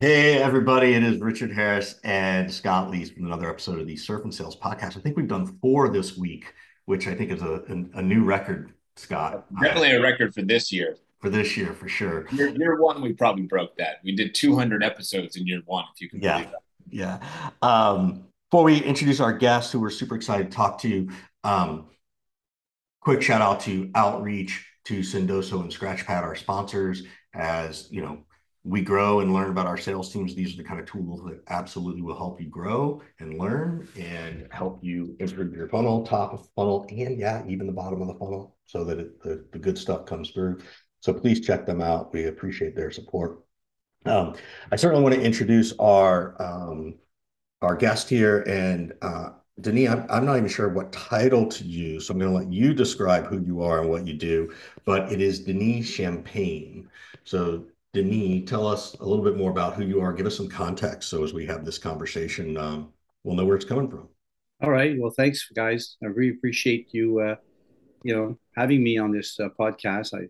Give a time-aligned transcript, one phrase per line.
[0.00, 4.22] Hey, everybody, it is Richard Harris and Scott Leese from another episode of the Surf
[4.22, 4.96] and Sales Podcast.
[4.96, 6.54] I think we've done four this week,
[6.84, 9.46] which I think is a, a, a new record, Scott.
[9.60, 10.98] Definitely a record for this year.
[11.20, 12.28] For this year, for sure.
[12.30, 13.96] Year, year one, we probably broke that.
[14.04, 16.62] We did 200 episodes in year one, if you can yeah, believe that.
[16.90, 17.18] Yeah.
[17.60, 21.08] Um, before we introduce our guests, who we're super excited to talk to,
[21.42, 21.88] um,
[23.00, 27.02] quick shout out to Outreach, to Sendoso and Scratchpad, our sponsors.
[27.34, 28.24] As you know,
[28.68, 30.34] we grow and learn about our sales teams.
[30.34, 34.46] These are the kind of tools that absolutely will help you grow and learn and
[34.50, 38.14] help you improve your funnel, top of funnel, and yeah, even the bottom of the
[38.14, 40.60] funnel so that it, the, the good stuff comes through.
[41.00, 42.12] So please check them out.
[42.12, 43.40] We appreciate their support.
[44.04, 44.34] Um,
[44.70, 46.96] I certainly want to introduce our um,
[47.62, 52.06] our guest here, and uh, Denis, I'm, I'm not even sure what title to use,
[52.06, 54.52] so I'm going to let you describe who you are and what you do.
[54.84, 56.88] But it is Denis Champagne.
[57.24, 57.64] So
[57.94, 60.12] Denis, tell us a little bit more about who you are.
[60.12, 62.92] Give us some context so as we have this conversation, um,
[63.24, 64.08] we'll know where it's coming from.
[64.62, 64.96] All right.
[64.98, 65.96] Well, thanks, guys.
[66.02, 67.36] I really appreciate you, uh,
[68.02, 70.14] you know, having me on this uh, podcast.
[70.14, 70.28] I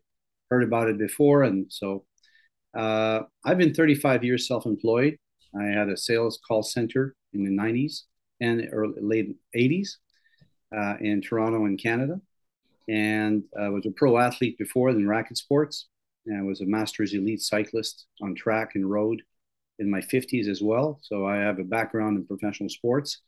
[0.50, 2.05] heard about it before, and so
[2.77, 5.16] uh, I've been 35 years self-employed.
[5.58, 8.02] I had a sales call center in the 90s
[8.41, 9.97] and early late 80s
[10.77, 12.20] uh, in Toronto and Canada,
[12.86, 15.86] and I was a pro athlete before in racket sports.
[16.36, 19.22] I was a Masters elite cyclist on track and road
[19.78, 20.98] in my 50s as well.
[21.02, 23.20] So I have a background in professional sports.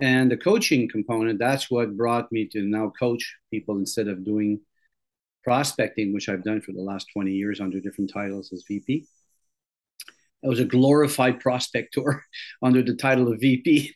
[0.00, 4.60] And the coaching component, that's what brought me to now coach people instead of doing
[5.44, 9.06] prospecting, which I've done for the last 20 years under different titles as VP.
[10.44, 12.24] I was a glorified prospector
[12.62, 13.94] under the title of VP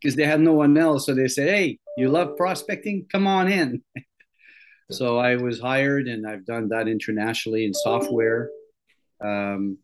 [0.00, 1.06] because they had no one else.
[1.06, 3.06] So they said, Hey, you love prospecting?
[3.10, 3.82] Come on in.
[4.90, 8.50] So I was hired, and I've done that internationally in software,
[9.22, 9.78] um,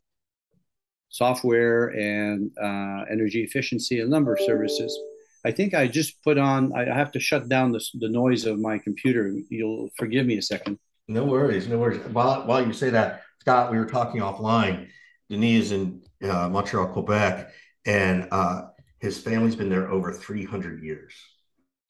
[1.11, 4.99] software and uh, energy efficiency, a number of services.
[5.45, 6.73] I think I just put on.
[6.73, 9.35] I have to shut down the, the noise of my computer.
[9.51, 10.79] You'll forgive me a second.
[11.07, 12.01] No worries, no worries.
[12.13, 14.89] While while you say that, Scott, we were talking offline.
[15.29, 17.53] Denis is in uh, Montreal, Quebec,
[17.85, 18.69] and uh,
[19.01, 21.13] his family's been there over 300 years.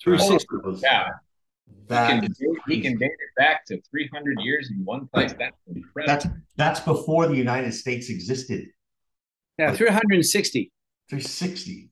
[0.02, 0.80] 360.
[0.82, 1.10] Yeah.
[1.88, 2.34] That he can,
[2.66, 5.34] he can date it back to 300 years in one place.
[5.38, 6.06] That's incredible.
[6.06, 6.26] That's
[6.56, 8.68] that's before the United States existed.
[9.58, 10.72] Yeah, 360.
[11.10, 11.90] 360.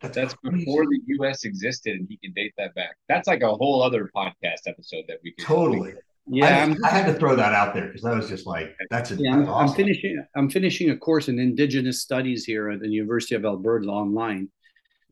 [0.00, 1.44] That's, that's before the U.S.
[1.44, 2.96] existed, and he can date that back.
[3.08, 5.94] That's like a whole other podcast episode that we could totally.
[6.26, 9.10] Yeah, I, I, had to throw that out there because I was just like, "That's
[9.10, 9.70] a." Yeah, I'm, awesome.
[9.70, 10.26] I'm, finishing.
[10.36, 14.48] I'm finishing a course in Indigenous Studies here at the University of Alberta online,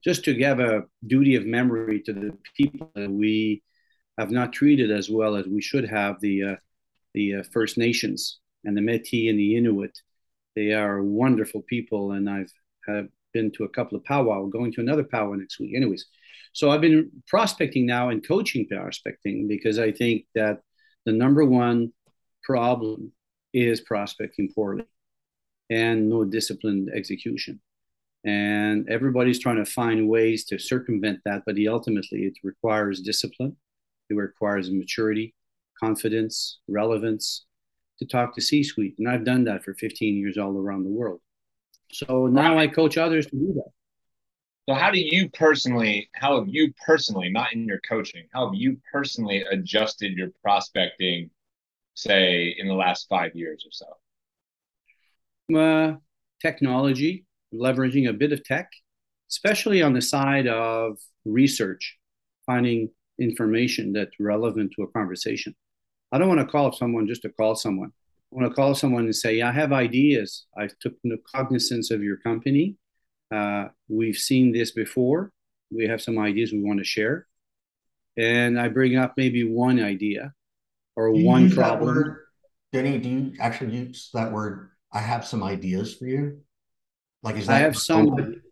[0.03, 3.62] just to give a duty of memory to the people that we
[4.19, 6.56] have not treated as well as we should have the uh,
[7.15, 9.99] the uh, First Nations and the Métis and the Inuit.
[10.55, 12.53] They are wonderful people, and I've
[12.87, 15.75] have been to a couple of powwow, going to another powwow next week.
[15.75, 16.06] Anyways,
[16.53, 20.61] so I've been prospecting now and coaching prospecting because I think that
[21.06, 21.93] the number one
[22.43, 23.12] problem
[23.53, 24.84] is prospecting poorly
[25.71, 27.61] and no disciplined execution.
[28.25, 33.56] And everybody's trying to find ways to circumvent that, but ultimately it requires discipline
[34.11, 35.35] it requires maturity,
[35.79, 37.45] confidence, relevance
[37.99, 38.95] to talk to C suite.
[38.99, 41.21] And I've done that for 15 years all around the world.
[41.93, 43.71] So now I coach others to do that.
[44.69, 48.55] So how do you personally, how have you personally, not in your coaching, how have
[48.55, 51.31] you personally adjusted your prospecting,
[51.95, 55.59] say, in the last five years or so?
[55.59, 55.97] Uh,
[56.41, 58.71] technology, leveraging a bit of tech,
[59.29, 61.99] especially on the side of research,
[62.47, 62.89] finding
[63.21, 65.55] information that's relevant to a conversation.
[66.11, 67.91] I don't want to call someone just to call someone.
[68.33, 70.47] I want to call someone and say, yeah, I have ideas.
[70.56, 70.95] I took
[71.34, 72.77] cognizance of your company.
[73.34, 75.33] Uh, we've seen this before.
[75.71, 77.27] We have some ideas we want to share.
[78.17, 80.33] And I bring up maybe one idea
[80.97, 82.19] or one problem.
[82.73, 84.71] Denny, do you actually use that word?
[84.93, 86.41] I have some ideas for you.
[87.23, 88.43] Like, is that I have some?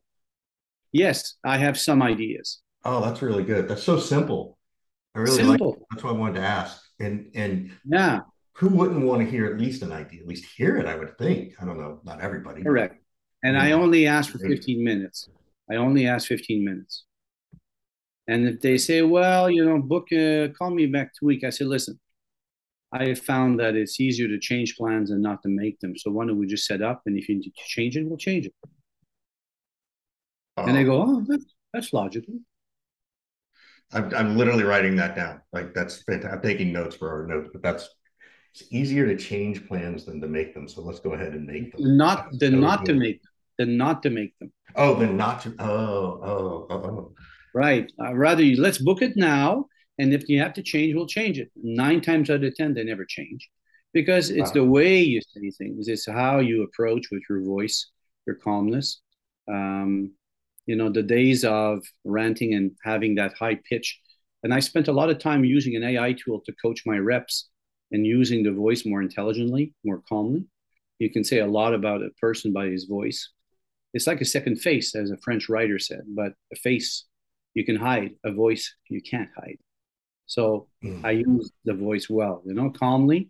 [0.92, 2.60] Yes, I have some ideas.
[2.84, 3.68] Oh, that's really good.
[3.68, 4.58] That's so simple.
[5.14, 5.70] I really simple.
[5.70, 5.78] like.
[5.90, 6.82] That's what I wanted to ask.
[6.98, 8.20] And and yeah,
[8.54, 10.20] who wouldn't want to hear at least an idea?
[10.20, 10.86] At least hear it.
[10.86, 11.54] I would think.
[11.60, 12.00] I don't know.
[12.04, 12.62] Not everybody.
[12.62, 13.02] Correct.
[13.42, 13.62] And yeah.
[13.62, 15.28] I only ask for 15 minutes.
[15.70, 17.04] I only ask 15 minutes.
[18.28, 21.50] And if they say, well, you know, book, uh, call me back two week, I
[21.50, 21.98] say, listen,
[22.92, 25.96] I found that it's easier to change plans and not to make them.
[25.96, 27.02] So why don't we just set up?
[27.06, 28.54] And if you need to change it, we'll change it.
[30.56, 32.34] And they go, oh, that's, that's logical.
[33.92, 35.40] I'm, I'm literally writing that down.
[35.52, 36.32] Like that's fantastic.
[36.32, 37.88] I'm taking notes for our notes, but that's
[38.52, 40.68] it's easier to change plans than to make them.
[40.68, 41.96] So let's go ahead and make them.
[41.96, 43.30] Not than not to make them.
[43.58, 44.52] Than not to make them.
[44.74, 45.54] Oh, then not to.
[45.58, 47.14] Oh, oh, oh, oh.
[47.54, 47.90] Right.
[48.00, 49.66] Uh, rather, let's book it now,
[49.98, 51.50] and if you have to change, we'll change it.
[51.56, 53.50] Nine times out of ten, they never change,
[53.92, 54.54] because it's wow.
[54.54, 55.88] the way you say things.
[55.88, 57.90] It's how you approach with your voice,
[58.26, 59.00] your calmness.
[59.48, 60.12] Um,
[60.70, 63.98] you know, the days of ranting and having that high pitch.
[64.44, 67.48] And I spent a lot of time using an AI tool to coach my reps
[67.90, 70.44] and using the voice more intelligently, more calmly.
[71.00, 73.30] You can say a lot about a person by his voice.
[73.94, 77.06] It's like a second face, as a French writer said, but a face
[77.54, 79.58] you can hide, a voice you can't hide.
[80.26, 81.04] So mm.
[81.04, 83.28] I use the voice well, you know, calmly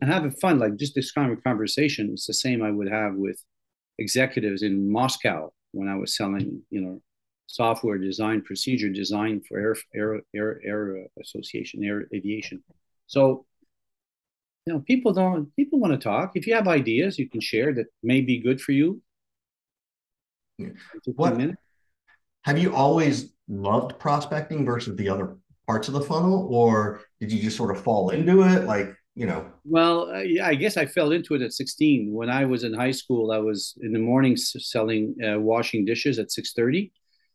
[0.00, 0.60] and having fun.
[0.60, 3.42] Like just this kind of conversation, it's the same I would have with
[3.98, 7.02] executives in Moscow when I was selling, you know,
[7.46, 12.62] software design, procedure design for air, air, air, air association, air aviation.
[13.06, 13.46] So
[14.66, 17.72] you know people don't people want to talk if you have ideas you can share
[17.72, 19.00] that may be good for you
[20.58, 20.68] yeah.
[21.14, 21.40] what
[22.42, 25.36] have you always loved prospecting versus the other
[25.66, 29.26] parts of the funnel or did you just sort of fall into it like you
[29.26, 29.50] know.
[29.64, 32.92] Well uh, i guess i fell into it at 16 when i was in high
[32.92, 36.92] school i was in the morning selling uh, washing dishes at 6.30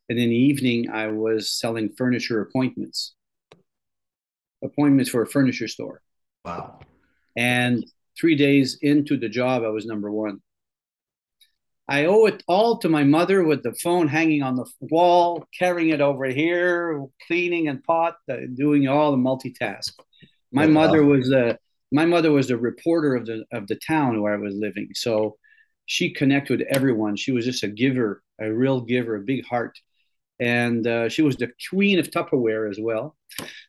[0.07, 3.15] and in the evening i was selling furniture appointments.
[4.63, 6.01] Appointments for a furniture store.
[6.45, 6.79] Wow.
[7.35, 7.83] And
[8.19, 10.41] three days into the job, I was number one.
[11.87, 15.89] I owe it all to my mother with the phone hanging on the wall, carrying
[15.89, 19.91] it over here, cleaning and pot, uh, doing all the multitask.
[20.53, 21.57] My mother was the
[21.91, 25.37] my mother was the reporter of the of the town where I was living, so
[25.85, 27.15] she connected with everyone.
[27.17, 29.77] She was just a giver, a real giver, a big heart,
[30.39, 33.15] and uh, she was the queen of Tupperware as well.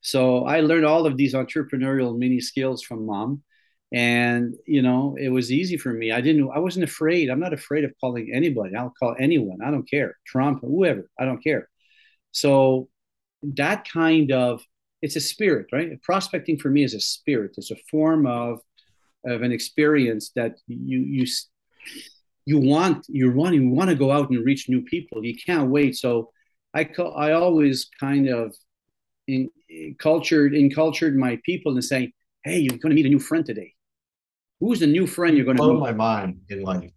[0.02, 3.42] So I learned all of these entrepreneurial mini skills from mom.
[3.94, 6.12] And you know it was easy for me.
[6.12, 7.28] I didn't i wasn't afraid.
[7.28, 8.74] I'm not afraid of calling anybody.
[8.74, 9.58] I'll call anyone.
[9.62, 10.16] I don't care.
[10.26, 11.10] Trump whoever.
[11.18, 11.68] I don't care.
[12.32, 12.88] So
[13.42, 14.62] that kind of
[15.02, 18.60] it's a spirit right prospecting for me is a spirit it's a form of
[19.24, 21.26] of an experience that you you
[22.46, 25.70] you want you want you want to go out and reach new people you can't
[25.70, 26.30] wait so
[26.74, 28.54] i call i always kind of
[29.28, 32.12] in, in cultured incultured my people and saying
[32.44, 33.74] hey you're going to meet a new friend today
[34.62, 36.94] Who's the new friend you're going to blow my mind in like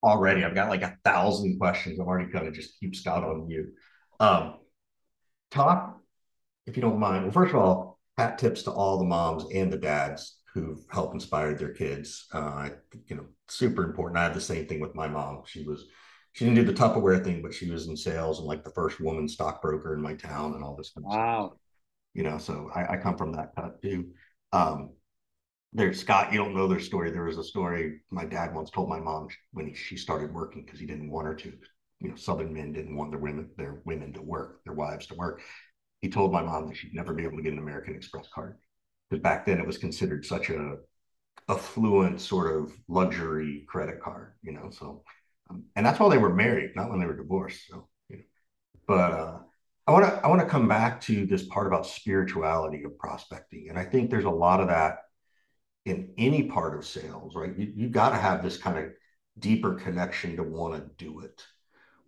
[0.00, 0.44] already?
[0.44, 1.98] I've got like a thousand questions.
[1.98, 3.72] I'm already kind of just keep Scott on you.
[4.20, 4.58] Um,
[5.50, 6.00] talk,
[6.66, 7.24] if you don't mind.
[7.24, 11.14] Well, first of all, hat tips to all the moms and the dads who've helped
[11.14, 12.26] inspire their kids.
[12.32, 12.70] Uh,
[13.06, 14.18] you know, super important.
[14.18, 15.42] I had the same thing with my mom.
[15.46, 15.86] She was
[16.32, 19.00] she didn't do the Tupperware thing, but she was in sales and like the first
[19.00, 21.46] woman stockbroker in my town and all this kind of wow.
[21.46, 21.58] stuff.
[22.14, 24.10] You know, so I, I come from that cut too.
[24.52, 24.90] Um,
[25.72, 27.10] there's Scott, you don't know their story.
[27.10, 30.64] There was a story my dad once told my mom when he, she started working
[30.64, 31.52] because he didn't want her to.
[32.00, 35.14] You know, Southern men didn't want their women, their women to work, their wives to
[35.14, 35.40] work.
[36.04, 38.58] He told my mom that she'd never be able to get an American Express card
[39.08, 40.76] because back then it was considered such a
[41.48, 44.34] affluent sort of luxury credit card.
[44.42, 45.02] You know, so
[45.48, 47.66] um, and that's while they were married, not when they were divorced.
[47.70, 48.22] So, you know,
[48.86, 49.38] but uh,
[49.86, 53.70] I want to I want to come back to this part about spirituality of prospecting,
[53.70, 54.98] and I think there's a lot of that
[55.86, 57.56] in any part of sales, right?
[57.56, 58.92] You, you got to have this kind of
[59.38, 61.42] deeper connection to want to do it.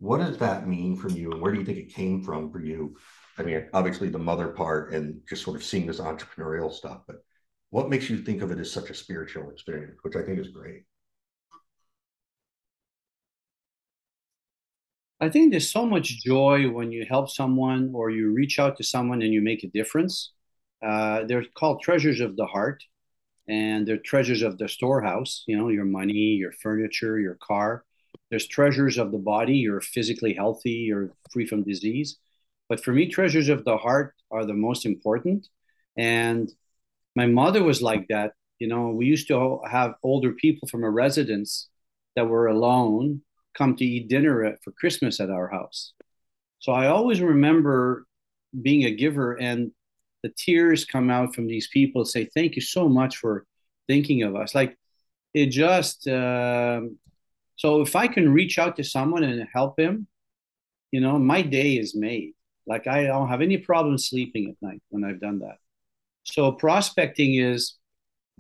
[0.01, 2.61] What does that mean from you, and where do you think it came from for
[2.61, 2.99] you?
[3.39, 7.17] I mean, obviously the mother part and just sort of seeing this entrepreneurial stuff, but
[7.71, 10.49] what makes you think of it as such a spiritual experience, which I think is
[10.49, 10.85] great?
[15.21, 18.85] I think there's so much joy when you help someone or you reach out to
[18.85, 20.33] someone and you make a difference.
[20.83, 22.85] Uh, they're called treasures of the heart
[23.49, 27.85] and they're treasures of the storehouse, you know, your money, your furniture, your car.
[28.31, 32.19] There's treasures of the body, you're physically healthy, you're free from disease.
[32.69, 35.49] But for me, treasures of the heart are the most important.
[35.97, 36.51] And
[37.15, 38.33] my mother was like that.
[38.59, 41.69] You know, we used to have older people from a residence
[42.17, 43.23] that were alone
[43.57, 45.93] come to eat dinner for Christmas at our house.
[46.59, 48.07] So I always remember
[48.63, 49.73] being a giver and
[50.23, 53.45] the tears come out from these people say thank you so much for
[53.87, 54.77] thinking of us like
[55.35, 56.99] it just um,
[57.57, 60.07] so if i can reach out to someone and help him
[60.91, 62.33] you know my day is made
[62.67, 65.57] like i don't have any problem sleeping at night when i've done that
[66.25, 67.77] so prospecting is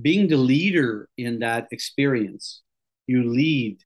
[0.00, 2.62] being the leader in that experience
[3.06, 3.78] you lead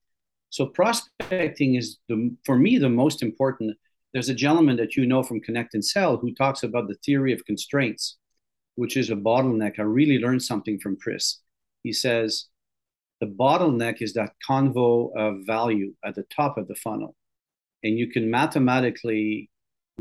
[0.50, 3.76] so prospecting is the for me the most important
[4.12, 7.32] there's a gentleman that you know from Connect and Sell who talks about the theory
[7.32, 8.16] of constraints,
[8.74, 9.78] which is a bottleneck.
[9.78, 11.38] I really learned something from Chris.
[11.82, 12.46] he says
[13.20, 17.14] the bottleneck is that convo of value at the top of the funnel.
[17.84, 19.49] And you can mathematically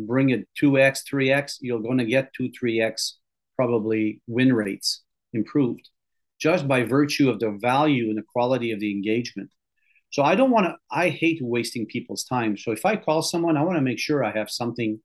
[0.07, 3.13] bring it 2x, 3x, you're going to get 2, 3x
[3.55, 5.03] probably win rates
[5.33, 5.89] improved
[6.39, 9.49] just by virtue of the value and the quality of the engagement.
[10.11, 12.57] So I don't want to, I hate wasting people's time.
[12.57, 14.99] So if I call someone, I want to make sure I have something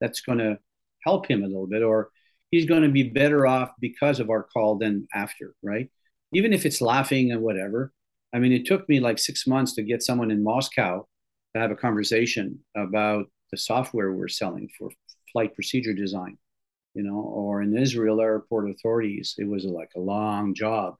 [0.00, 0.58] that's going to
[1.04, 2.10] help him a little bit, or
[2.50, 5.88] he's going to be better off because of our call than after, right?
[6.32, 7.92] Even if it's laughing and whatever.
[8.32, 11.06] I mean, it took me like six months to get someone in Moscow
[11.54, 14.90] to have a conversation about the software we're selling for
[15.32, 16.38] flight procedure design,
[16.94, 19.34] you know, or in Israel airport authorities.
[19.38, 20.96] It was like a long job.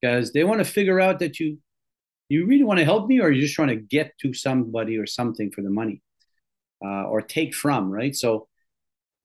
[0.00, 1.58] Because they want to figure out that you
[2.28, 5.06] you really want to help me or you're just trying to get to somebody or
[5.06, 6.02] something for the money
[6.84, 8.14] uh, or take from right?
[8.14, 8.48] So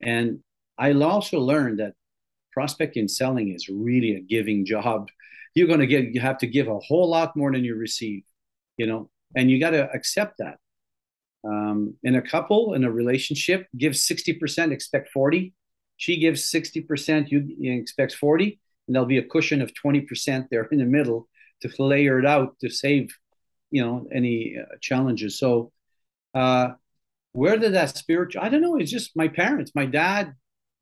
[0.01, 0.39] and
[0.77, 1.93] i also learned that
[2.53, 5.09] prospecting and selling is really a giving job.
[5.55, 8.23] You're going to get you have to give a whole lot more than you receive
[8.77, 10.57] you know and you got to accept that
[11.43, 15.53] um, in a couple in a relationship give 60% expect 40
[15.97, 20.63] she gives 60% you, you expect 40 and there'll be a cushion of 20% there
[20.65, 21.27] in the middle
[21.61, 23.15] to layer it out to save
[23.71, 25.37] you know any uh, challenges.
[25.39, 25.71] So
[26.33, 26.69] uh
[27.31, 29.71] where did that spiritual i don't know it's just my parents.
[29.75, 30.33] My dad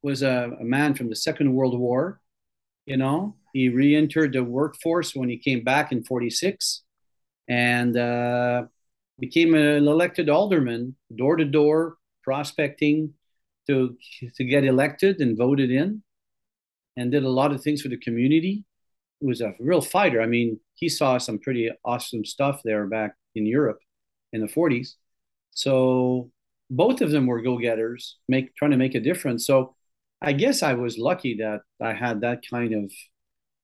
[0.02, 2.22] was a, a man from the second world war
[2.88, 3.36] you know?
[3.54, 6.84] He re-entered the workforce when he came back in 46
[7.48, 8.64] and uh,
[9.20, 13.14] became an elected alderman door to door prospecting
[13.68, 13.98] to
[14.36, 16.04] to get elected and voted in
[16.96, 18.66] and did a lot of things for the community
[19.22, 20.22] was a real fighter.
[20.22, 23.80] I mean, he saw some pretty awesome stuff there back in Europe
[24.34, 24.94] in the 40s.
[25.52, 26.32] So
[26.70, 29.46] both of them were go-getters, make trying to make a difference.
[29.48, 29.76] So
[30.22, 32.92] I guess I was lucky that I had that kind of,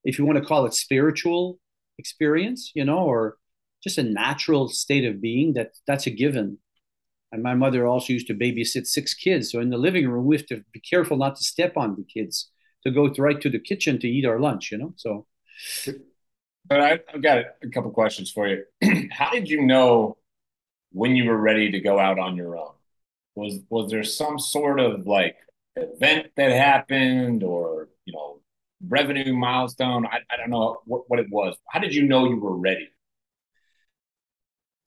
[0.04, 1.58] if you want to call it spiritual
[1.98, 3.36] experience, you know, or
[3.84, 6.58] just a natural state of being that that's a given.
[7.30, 9.50] And my mother also used to babysit six kids.
[9.50, 12.04] So in the living room, we have to be careful not to step on the
[12.04, 12.50] kids
[12.84, 14.94] to go right to the kitchen to eat our lunch, you know?
[14.96, 15.26] So
[16.66, 18.64] but I, have got a couple questions for you.
[19.10, 20.16] How did you know
[20.92, 22.72] when you were ready to go out on your own?
[23.34, 25.36] Was was there some sort of like
[25.76, 28.40] event that happened, or you know,
[28.86, 30.06] revenue milestone?
[30.06, 31.56] I, I don't know what, what it was.
[31.68, 32.88] How did you know you were ready?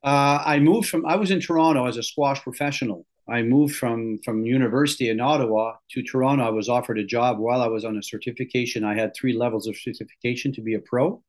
[0.07, 1.05] Uh, I moved from.
[1.05, 3.05] I was in Toronto as a squash professional.
[3.27, 6.45] I moved from from university in Ottawa to Toronto.
[6.45, 8.85] I was offered a job while I was on a certification.
[8.85, 11.21] I had three levels of certification to be a pro,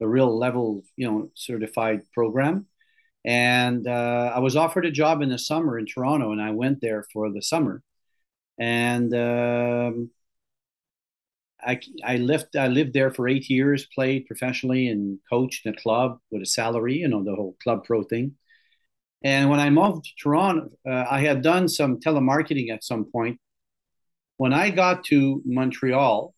[0.00, 2.66] a real level, you know, certified program.
[3.26, 6.80] And uh, I was offered a job in the summer in Toronto, and I went
[6.80, 7.82] there for the summer.
[8.58, 10.10] And um,
[11.66, 15.76] I I lived I lived there for eight years, played professionally, and coached in a
[15.76, 18.36] club with a salary, you know, the whole club pro thing
[19.24, 23.40] and when I moved to Toronto, uh, I had done some telemarketing at some point.
[24.36, 26.34] When I got to Montreal,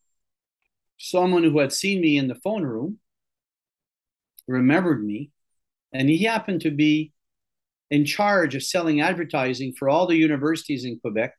[0.97, 2.99] someone who had seen me in the phone room
[4.47, 5.31] remembered me,
[5.91, 7.11] and he happened to be
[7.91, 11.33] in charge of selling advertising for all the universities in Quebec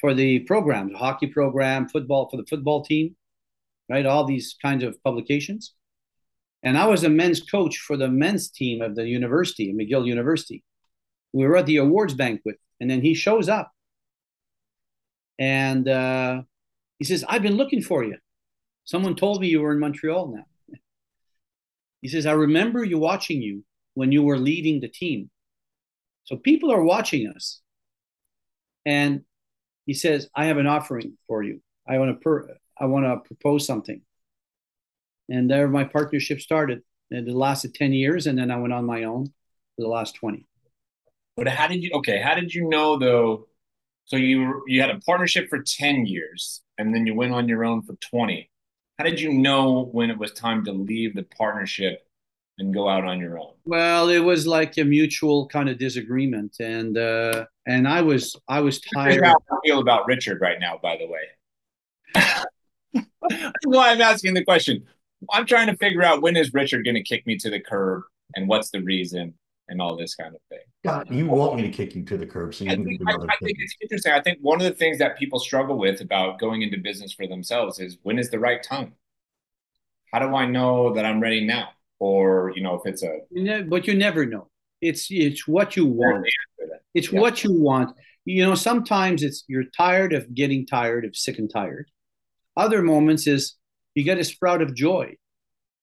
[0.00, 3.16] for the programs, hockey program, football for the football team,
[3.88, 4.06] right?
[4.06, 5.74] All these kinds of publications.
[6.62, 10.62] And I was a men's coach for the men's team of the university, McGill University.
[11.32, 13.70] We were at the awards banquet, and then he shows up.
[15.38, 16.42] And uh,
[16.98, 18.16] he says, I've been looking for you.
[18.84, 20.78] Someone told me you were in Montreal now.
[22.02, 23.64] He says, I remember you watching you
[23.94, 25.30] when you were leading the team.
[26.24, 27.60] So people are watching us.
[28.84, 29.22] And
[29.86, 31.60] he says, I have an offering for you.
[31.88, 34.02] I want to per- I want to propose something
[35.30, 36.82] and there my partnership started.
[37.10, 40.14] And it lasted ten years, and then I went on my own for the last
[40.14, 40.46] twenty.
[41.36, 41.90] But how did you?
[41.94, 43.48] Okay, how did you know though?
[44.04, 47.64] So you you had a partnership for ten years, and then you went on your
[47.64, 48.50] own for twenty.
[48.98, 52.06] How did you know when it was time to leave the partnership
[52.60, 53.54] and go out on your own?
[53.64, 58.60] Well, it was like a mutual kind of disagreement, and uh, and I was I
[58.60, 59.24] was tired.
[59.24, 62.44] How I feel about Richard right now, by the way.
[62.94, 64.84] That's why I'm asking the question.
[65.32, 68.02] I'm trying to figure out when is Richard going to kick me to the curb
[68.34, 69.34] and what's the reason
[69.68, 70.64] and all this kind of thing.
[70.84, 73.00] God, you want me to kick you to the curb, so you I can think,
[73.06, 74.12] I, I think it's interesting.
[74.12, 77.26] I think one of the things that people struggle with about going into business for
[77.26, 78.94] themselves is when is the right time?
[80.12, 81.68] How do I know that I'm ready now?
[82.00, 84.48] Or you know, if it's a but you never know.
[84.80, 86.26] It's it's what you want.
[86.94, 87.20] It's yeah.
[87.20, 87.94] what you want.
[88.24, 91.90] You know, sometimes it's you're tired of getting tired of sick and tired.
[92.56, 93.54] Other moments is
[93.94, 95.16] you get a sprout of joy.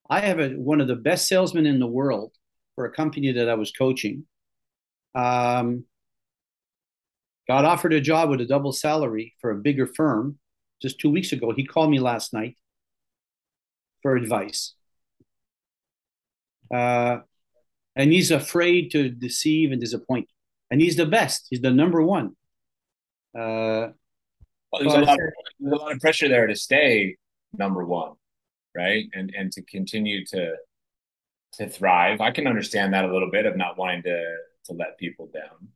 [0.09, 2.31] I have a, one of the best salesmen in the world
[2.75, 4.25] for a company that I was coaching.
[5.15, 5.86] Um,
[7.47, 10.38] got offered a job with a double salary for a bigger firm
[10.81, 11.51] just two weeks ago.
[11.51, 12.55] He called me last night
[14.01, 14.74] for advice.
[16.74, 17.19] Uh,
[17.95, 20.27] and he's afraid to deceive and disappoint.
[20.69, 21.47] And he's the best.
[21.50, 22.36] He's the number one.
[23.38, 23.89] Uh,
[24.71, 27.15] well, there's, a lot of, there's a lot of pressure there to stay
[27.57, 28.13] number one,
[28.75, 29.05] right?
[29.13, 30.55] And and to continue to
[31.53, 32.21] to thrive.
[32.21, 35.69] I can understand that a little bit of not wanting to to let people down.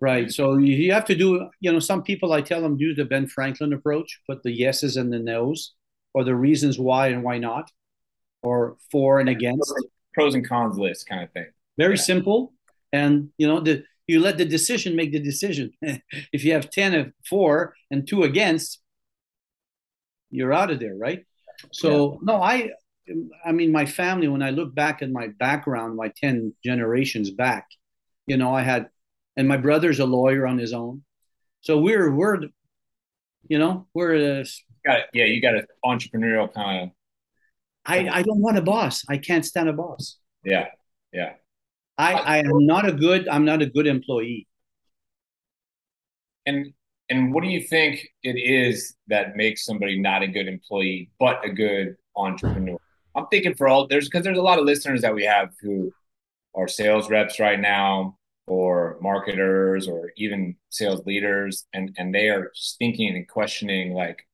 [0.00, 0.32] Right.
[0.32, 3.28] So you have to do, you know, some people I tell them use the Ben
[3.28, 5.74] Franklin approach, put the yeses and the nos,
[6.12, 7.70] or the reasons why and why not,
[8.42, 9.72] or for and against.
[10.14, 11.46] Pros and cons list kind of thing.
[11.78, 12.02] Very yeah.
[12.02, 12.52] simple.
[12.92, 15.72] And you know, the you let the decision make the decision.
[16.32, 18.80] if you have 10 of four and two against,
[20.30, 21.24] you're out of there, right?
[21.72, 22.18] So yeah.
[22.22, 22.70] no, I
[23.44, 27.68] I mean my family, when I look back at my background, my 10 generations back,
[28.26, 28.88] you know, I had
[29.36, 31.04] and my brother's a lawyer on his own.
[31.60, 32.40] So we're we're
[33.48, 34.44] you know, we're a,
[34.84, 35.06] got it.
[35.12, 36.90] Yeah, you got an entrepreneurial kind of
[37.84, 39.04] I, I don't want a boss.
[39.08, 40.18] I can't stand a boss.
[40.44, 40.68] Yeah.
[41.12, 41.34] Yeah.
[41.98, 44.46] I, I am not a good I'm not a good employee.
[46.46, 46.72] And
[47.08, 51.44] and what do you think it is that makes somebody not a good employee but
[51.44, 52.78] a good entrepreneur?
[53.14, 55.92] I'm thinking for all there's because there's a lot of listeners that we have who
[56.54, 62.50] are sales reps right now or marketers or even sales leaders and and they are
[62.54, 64.26] just thinking and questioning like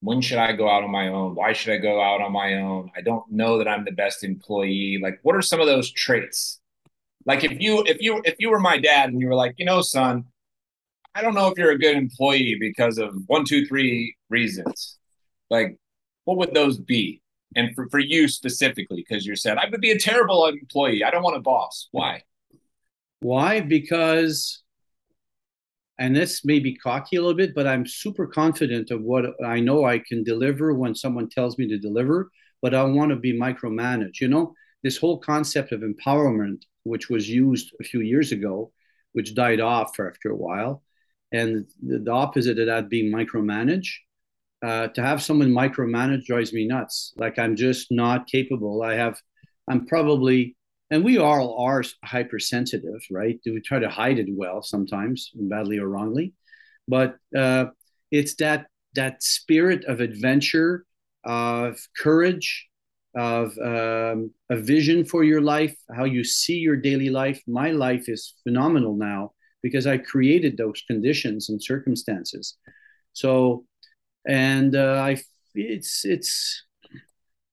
[0.00, 1.34] when should I go out on my own?
[1.34, 2.90] Why should I go out on my own?
[2.96, 4.98] I don't know that I'm the best employee.
[5.02, 6.60] Like, what are some of those traits?
[7.26, 9.64] Like, if you if you if you were my dad and you were like, you
[9.64, 10.24] know, son,
[11.14, 14.98] I don't know if you're a good employee because of one, two, three reasons.
[15.50, 15.76] Like,
[16.24, 17.20] what would those be?
[17.56, 21.02] And for, for you specifically, because you said I would be a terrible employee.
[21.02, 21.88] I don't want a boss.
[21.90, 22.22] Why?
[23.20, 23.60] Why?
[23.60, 24.62] Because
[25.98, 29.60] and this may be cocky a little bit, but I'm super confident of what I
[29.60, 32.30] know I can deliver when someone tells me to deliver,
[32.62, 34.20] but I want to be micromanaged.
[34.20, 38.72] You know, this whole concept of empowerment, which was used a few years ago,
[39.12, 40.82] which died off after a while,
[41.32, 43.88] and the, the opposite of that being micromanage.
[44.60, 47.12] Uh, to have someone micromanage drives me nuts.
[47.16, 48.82] Like I'm just not capable.
[48.82, 49.20] I have,
[49.68, 50.56] I'm probably
[50.90, 53.38] and we all are hypersensitive, right?
[53.44, 56.34] We try to hide it well sometimes, badly or wrongly,
[56.86, 57.66] but uh,
[58.10, 60.84] it's that that spirit of adventure,
[61.24, 62.68] of courage,
[63.14, 67.40] of um, a vision for your life, how you see your daily life.
[67.46, 72.56] My life is phenomenal now because I created those conditions and circumstances.
[73.12, 73.66] So,
[74.26, 75.20] and uh, I,
[75.54, 76.64] it's it's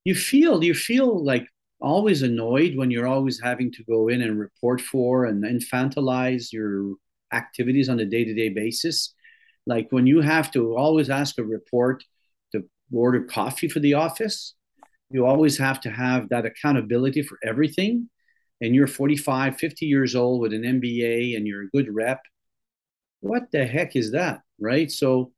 [0.04, 1.48] you feel you feel like
[1.82, 6.94] always annoyed when you're always having to go in and report for and infantilize your
[7.34, 9.14] activities on a day-to-day basis.
[9.66, 12.04] Like when you have to always ask a report
[12.52, 14.56] to order coffee for the office
[15.10, 18.10] you always have to have that accountability for everything.
[18.62, 22.22] And you're 45 50 years old with an mba and you're a good rep.
[23.20, 24.92] What the heck is that right?
[24.92, 25.32] So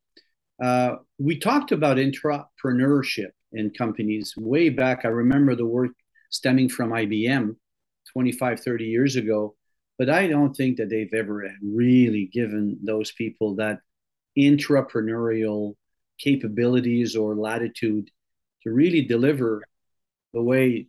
[0.63, 5.05] uh, we talked about entrepreneurship in companies way back.
[5.05, 5.91] I remember the word
[6.29, 7.55] stemming from IBM
[8.13, 9.55] 25, 30 years ago.
[9.97, 13.79] But I don't think that they've ever really given those people that
[14.37, 15.75] entrepreneurial
[16.19, 18.09] capabilities or latitude
[18.63, 19.63] to really deliver
[20.33, 20.87] the way,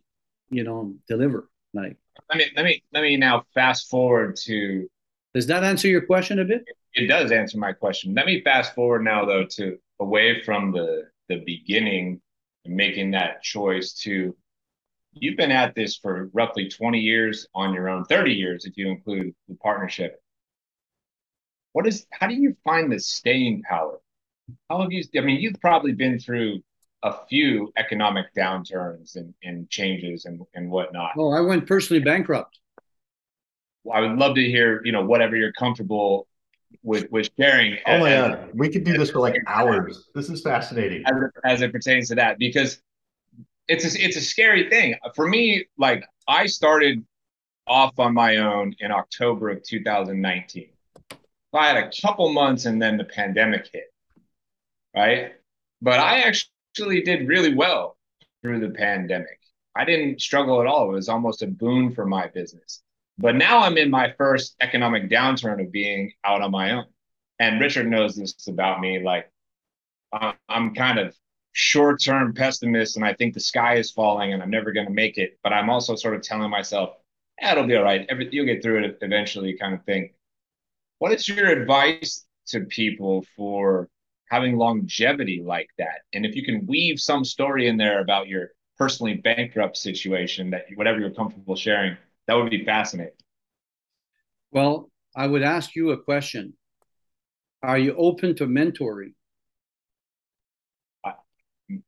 [0.49, 1.49] you know, deliver.
[1.73, 1.97] Like,
[2.29, 4.87] let me let me let me now fast forward to.
[5.33, 6.63] Does that answer your question a bit?
[6.93, 8.13] It does answer my question.
[8.13, 12.21] Let me fast forward now though to away from the the beginning
[12.65, 14.35] and making that choice to
[15.13, 18.89] you've been at this for roughly 20 years on your own, 30 years if you
[18.89, 20.21] include the partnership.
[21.73, 23.99] What is how do you find the staying power?
[24.69, 26.61] How have you I mean you've probably been through
[27.03, 31.11] a few economic downturns and, and changes and, and whatnot.
[31.17, 32.59] Oh, I went personally bankrupt.
[33.83, 36.27] Well, I would love to hear, you know, whatever you're comfortable
[36.83, 37.77] with with sharing.
[37.85, 40.09] Oh my god, we could do this for like hours.
[40.13, 42.81] This is fascinating as it, as it pertains to that because
[43.69, 45.65] it's a, it's a scary thing for me.
[45.77, 47.05] Like I started
[47.67, 50.69] off on my own in October of 2019.
[51.53, 53.93] I had a couple months and then the pandemic hit,
[54.95, 55.33] right?
[55.81, 57.95] But I actually did really well
[58.41, 59.39] through the pandemic.
[59.75, 60.89] I didn't struggle at all.
[60.89, 62.81] It was almost a boon for my business.
[63.17, 66.85] But now I'm in my first economic downturn of being out on my own.
[67.39, 69.03] And Richard knows this about me.
[69.03, 69.31] Like,
[70.11, 71.15] I'm kind of
[71.53, 74.93] short term pessimist and I think the sky is falling and I'm never going to
[74.93, 75.39] make it.
[75.43, 76.91] But I'm also sort of telling myself,
[77.41, 78.05] it'll be all right.
[78.09, 80.11] Every, you'll get through it eventually, kind of thing.
[80.99, 83.89] What is your advice to people for
[84.29, 86.01] having longevity like that?
[86.13, 90.65] And if you can weave some story in there about your personally bankrupt situation, that
[90.75, 93.13] whatever you're comfortable sharing, that would be fascinating.
[94.51, 96.53] Well, I would ask you a question.
[97.61, 99.13] Are you open to mentoring?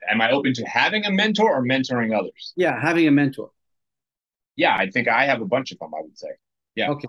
[0.10, 2.54] Am I open to having a mentor or mentoring others?
[2.56, 3.52] Yeah, having a mentor.
[4.56, 6.30] Yeah, I think I have a bunch of them, I would say.
[6.76, 6.89] Yeah.
[6.91, 7.08] Okay.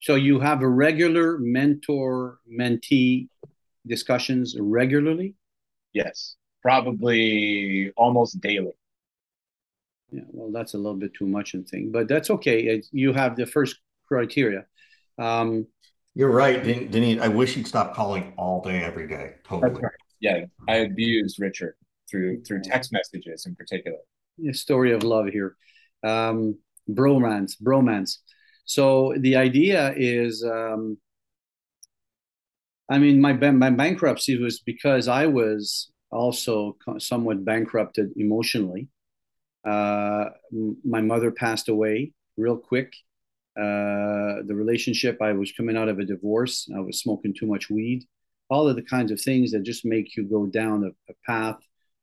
[0.00, 3.28] So you have a regular mentor mentee
[3.86, 5.34] discussions regularly?
[5.92, 8.72] Yes, probably almost daily.
[10.12, 12.82] Yeah, well, that's a little bit too much and thing, but that's okay.
[12.92, 14.66] You have the first criteria.
[15.18, 15.66] Um,
[16.14, 17.20] You're right, Denis.
[17.20, 19.34] I wish you'd stop calling all day, every day.
[19.44, 19.82] Totally.
[19.82, 19.92] Right.
[20.20, 21.74] Yeah, I abused Richard
[22.10, 23.98] through through text messages in particular.
[24.48, 25.56] A story of love here,
[26.02, 28.18] um, bromance, bromance.
[28.64, 30.98] So the idea is, um,
[32.90, 38.88] I mean, my my bankruptcy was because I was also somewhat bankrupted emotionally.
[39.64, 40.26] Uh,
[40.84, 42.92] my mother passed away real quick.
[43.58, 46.68] Uh, the relationship, I was coming out of a divorce.
[46.74, 48.04] I was smoking too much weed.
[48.48, 51.56] All of the kinds of things that just make you go down a, a path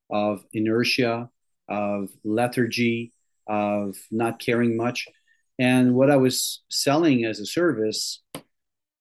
[0.09, 1.29] of inertia,
[1.67, 3.13] of lethargy,
[3.47, 5.07] of not caring much.
[5.59, 8.21] And what I was selling as a service,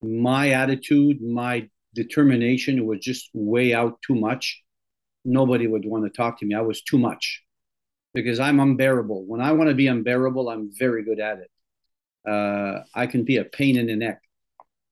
[0.03, 4.63] my attitude, my determination was just way out too much.
[5.25, 6.55] Nobody would want to talk to me.
[6.55, 7.43] I was too much
[8.15, 9.25] because I'm unbearable.
[9.27, 11.51] When I want to be unbearable, I'm very good at it.
[12.29, 14.21] Uh, I can be a pain in the neck.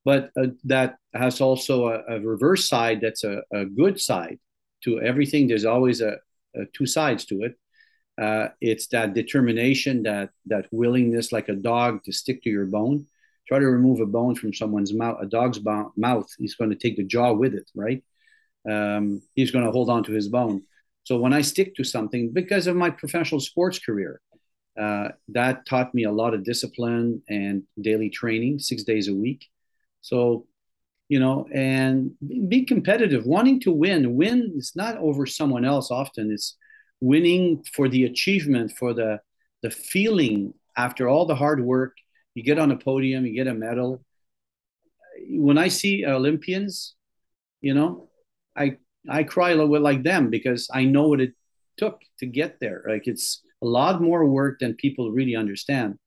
[0.05, 4.39] But uh, that has also a, a, reverse side that's a, a good side
[4.85, 5.47] to everything.
[5.47, 6.19] There's always a,
[6.55, 7.57] a two sides to it.
[8.21, 13.07] Uh, it's that determination, that that willingness, like a dog, to stick to your bone.
[13.49, 16.29] Try to remove a bone from someone's mouth, a dog's bo- mouth.
[16.39, 18.03] He's going to take the jaw with it, right?
[18.69, 20.63] Um, he's going to hold on to his bone.
[21.05, 24.21] So when I stick to something, because of my professional sports career,
[24.79, 29.47] uh, that taught me a lot of discipline and daily training, six days a week.
[30.03, 30.47] So
[31.11, 32.13] you know, and
[32.49, 34.15] be competitive, wanting to win.
[34.15, 36.31] Win is not over someone else often.
[36.31, 36.57] It's
[37.01, 39.21] winning for the achievement, for the
[39.63, 41.97] the feeling after all the hard work.
[42.35, 44.05] You get on a podium, you get a medal.
[45.29, 46.95] When I see Olympians,
[47.61, 48.09] you know,
[48.57, 48.77] I
[49.09, 51.33] I cry a little bit like them because I know what it
[51.77, 52.85] took to get there.
[52.89, 55.99] Like it's a lot more work than people really understand.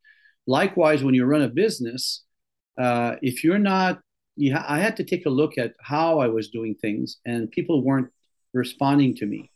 [0.48, 2.24] Likewise, when you run a business,
[2.80, 4.00] uh, if you're not
[4.36, 7.84] yeah, I had to take a look at how I was doing things, and people
[7.84, 8.10] weren't
[8.54, 9.52] responding to me.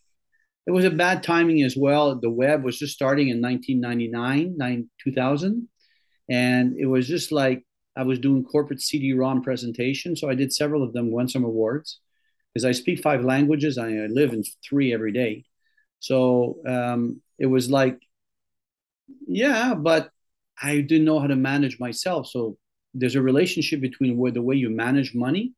[0.65, 2.19] It was a bad timing as well.
[2.19, 5.69] The web was just starting in 1999, 9, 2000.
[6.29, 10.19] And it was just like I was doing corporate CD-ROM presentations.
[10.19, 12.01] So I did several of them, won some awards
[12.53, 13.77] because I speak five languages.
[13.77, 15.45] I, I live in three every day.
[15.99, 17.99] So um, it was like,
[19.25, 20.09] yeah, but
[20.61, 22.27] I didn't know how to manage myself.
[22.27, 22.57] So
[22.99, 25.53] there's a relationship between where the way you manage money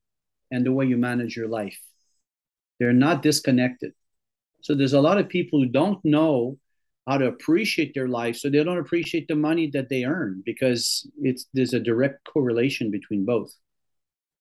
[0.51, 1.79] and the way you manage your life.
[2.79, 3.93] They're not disconnected.
[4.61, 6.57] So there's a lot of people who don't know
[7.07, 11.09] how to appreciate their life, so they don't appreciate the money that they earn because
[11.21, 13.51] it's there's a direct correlation between both.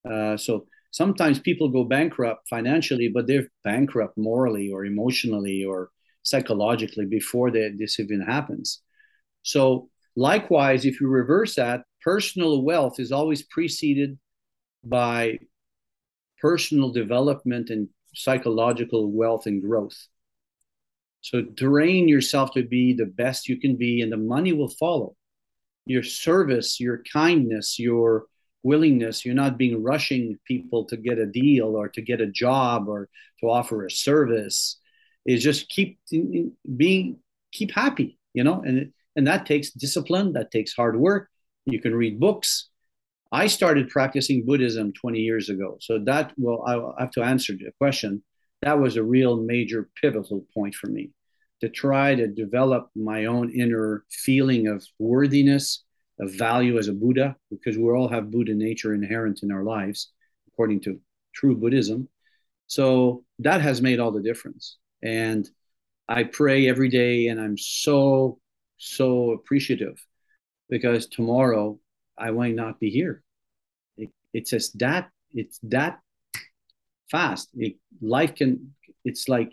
[0.09, 5.89] Uh, so sometimes people go bankrupt financially, but they're bankrupt morally or emotionally or
[6.23, 8.81] psychologically before they, this even happens.
[9.43, 14.17] So likewise, if you reverse that, personal wealth is always preceded
[14.83, 15.39] by
[16.41, 20.07] personal development and psychological wealth and growth.
[21.21, 25.15] So train yourself to be the best you can be, and the money will follow.
[25.85, 28.25] Your service, your kindness, your
[28.63, 32.87] willingness, you're not being rushing people to get a deal or to get a job
[32.87, 33.09] or
[33.41, 34.79] to offer a service.
[35.25, 35.99] Is just keep
[36.77, 37.19] being
[37.51, 41.29] keep happy, you know, and and that takes discipline, that takes hard work,
[41.65, 42.69] you can read books.
[43.31, 45.77] I started practicing Buddhism 20 years ago.
[45.81, 46.63] So that, well,
[46.97, 48.23] I have to answer the question.
[48.61, 51.11] That was a real major pivotal point for me
[51.61, 55.83] to try to develop my own inner feeling of worthiness,
[56.19, 60.11] of value as a Buddha, because we all have Buddha nature inherent in our lives,
[60.47, 60.99] according to
[61.33, 62.07] true Buddhism.
[62.67, 64.77] So that has made all the difference.
[65.01, 65.47] And
[66.07, 68.39] I pray every day, and I'm so,
[68.77, 70.03] so appreciative
[70.69, 71.79] because tomorrow
[72.17, 73.23] I might not be here.
[73.97, 75.99] It, it's just that it's that
[77.11, 77.49] fast.
[77.55, 78.73] It, life can.
[79.05, 79.51] It's like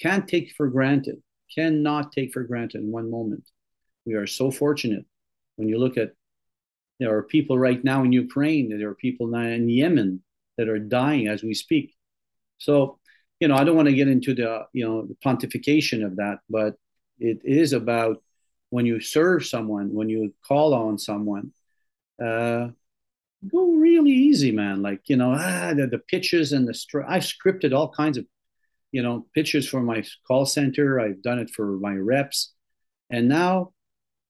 [0.00, 1.22] Can't take for granted.
[1.54, 3.44] Cannot take for granted in one moment.
[4.04, 5.06] We are so fortunate
[5.56, 6.12] when you look at
[7.00, 10.22] there are people right now in Ukraine, there are people now in Yemen
[10.56, 11.94] that are dying as we speak.
[12.58, 12.98] So,
[13.40, 16.38] you know, I don't want to get into the, you know, the pontification of that,
[16.48, 16.76] but
[17.18, 18.22] it is about
[18.74, 21.52] when you serve someone, when you call on someone,
[22.20, 22.66] uh,
[23.52, 24.82] go really easy, man.
[24.82, 28.24] Like, you know, ah, the, the pitches and the, stri- I've scripted all kinds of,
[28.90, 30.98] you know, pitches for my call center.
[30.98, 32.52] I've done it for my reps.
[33.10, 33.72] And now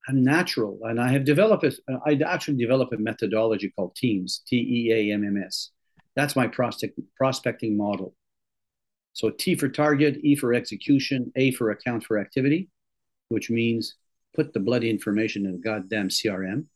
[0.06, 1.64] I'm natural, and I have developed.
[1.64, 1.72] A,
[2.04, 5.70] I actually developed a methodology called Teams, T E A M M S.
[6.16, 8.14] That's my prospect, prospecting model.
[9.14, 12.68] So T for target, E for execution, A for account for activity,
[13.30, 13.94] which means
[14.34, 16.66] put the bloody information in a goddamn CRM.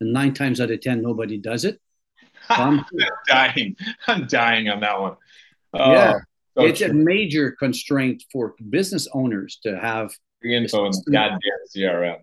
[0.00, 1.80] And nine times out of ten, nobody does it.
[2.48, 2.86] I'm, I'm,
[3.26, 3.76] dying.
[4.06, 5.16] I'm dying on that one.
[5.74, 6.18] Oh, yeah,
[6.56, 6.90] so it's true.
[6.90, 11.40] a major constraint for business owners to have the info in the goddamn
[11.76, 12.18] CRM.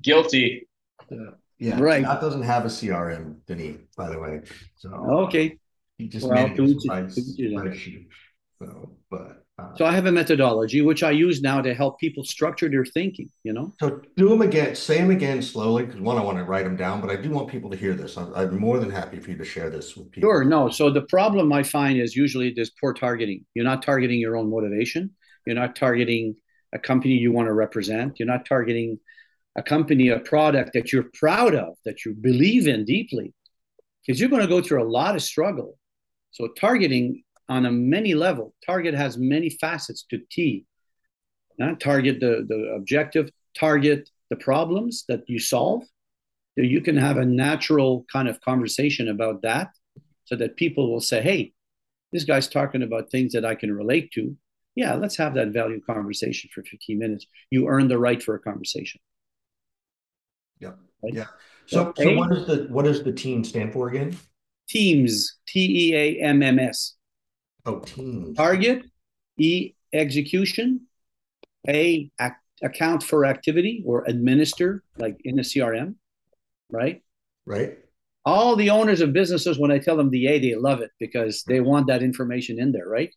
[0.00, 0.68] Guilty.
[1.10, 2.02] Uh, yeah, right.
[2.02, 4.42] That doesn't have a CRM, Denis, by the way.
[4.76, 4.90] So
[5.26, 5.58] okay,
[5.98, 8.06] he just well, manages by spreadsheet.
[8.58, 9.44] So, but
[9.76, 13.30] so I have a methodology which I use now to help people structure their thinking.
[13.42, 13.72] You know.
[13.80, 14.74] So do them again.
[14.74, 17.30] Say them again slowly because one, I want to write them down, but I do
[17.30, 18.16] want people to hear this.
[18.16, 20.28] I'm, I'm more than happy for you to share this with people.
[20.28, 20.44] Sure.
[20.44, 20.68] No.
[20.68, 23.44] So the problem I find is usually there's poor targeting.
[23.54, 25.10] You're not targeting your own motivation.
[25.46, 26.36] You're not targeting
[26.72, 28.18] a company you want to represent.
[28.18, 28.98] You're not targeting
[29.56, 33.34] a company, a product that you're proud of, that you believe in deeply,
[34.06, 35.78] because you're going to go through a lot of struggle.
[36.30, 40.66] So targeting on a many level, target has many facets to T.
[41.58, 45.82] Not target the, the objective, target the problems that you solve.
[46.56, 49.68] So you can have a natural kind of conversation about that
[50.24, 51.52] so that people will say, hey,
[52.12, 54.36] this guy's talking about things that I can relate to
[54.74, 57.26] yeah, let's have that value conversation for 15 minutes.
[57.50, 59.00] You earn the right for a conversation.
[60.60, 60.72] Yeah.
[61.02, 61.14] Right?
[61.14, 61.26] Yeah.
[61.66, 64.16] So, so, so what does the what does the team stand for again?
[64.68, 65.38] Teams.
[65.46, 66.94] T E A M M S.
[67.64, 68.36] Oh, teams.
[68.36, 68.84] Target.
[69.38, 70.82] E execution.
[71.68, 75.94] A ac- account for activity or administer, like in the CRM.
[76.70, 77.02] Right.
[77.46, 77.78] Right.
[78.24, 81.42] All the owners of businesses, when I tell them the A, they love it because
[81.44, 83.10] they want that information in there, right?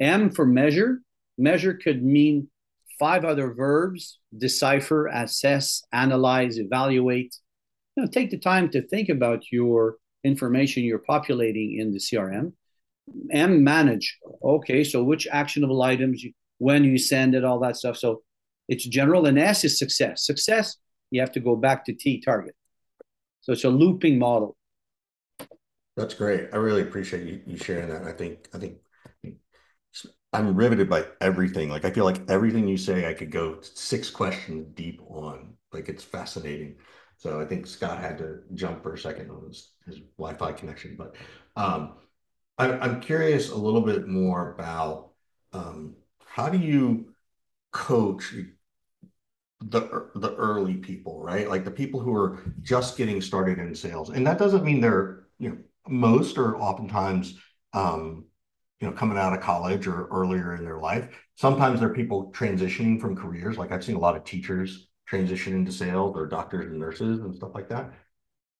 [0.00, 1.00] M for measure.
[1.36, 2.48] Measure could mean
[2.98, 7.36] five other verbs decipher, assess, analyze, evaluate.
[7.96, 12.52] You know, take the time to think about your information you're populating in the CRM.
[13.30, 14.18] M, manage.
[14.42, 17.96] Okay, so which actionable items, you, when you send it, all that stuff.
[17.96, 18.22] So
[18.68, 19.26] it's general.
[19.26, 20.24] And S is success.
[20.24, 20.76] Success,
[21.10, 22.54] you have to go back to T, target.
[23.42, 24.56] So it's a looping model.
[25.96, 26.48] That's great.
[26.52, 28.04] I really appreciate you, you sharing that.
[28.04, 28.78] I think I think
[30.32, 31.68] I'm riveted by everything.
[31.68, 35.54] Like I feel like everything you say, I could go six questions deep on.
[35.72, 36.76] Like it's fascinating.
[37.16, 40.96] So I think Scott had to jump for a second on his, his Wi-Fi connection.
[40.98, 41.14] But
[41.54, 41.94] um,
[42.58, 45.10] I'm curious a little bit more about
[45.52, 47.12] um, how do you
[47.72, 48.32] coach
[49.60, 51.48] the the early people, right?
[51.48, 55.24] Like the people who are just getting started in sales, and that doesn't mean they're
[55.38, 57.38] you know most or oftentimes
[57.72, 58.26] um,
[58.80, 61.08] you know, coming out of college or earlier in their life.
[61.36, 63.56] Sometimes there are people transitioning from careers.
[63.56, 67.34] Like I've seen a lot of teachers transition into sales or doctors and nurses and
[67.34, 67.92] stuff like that.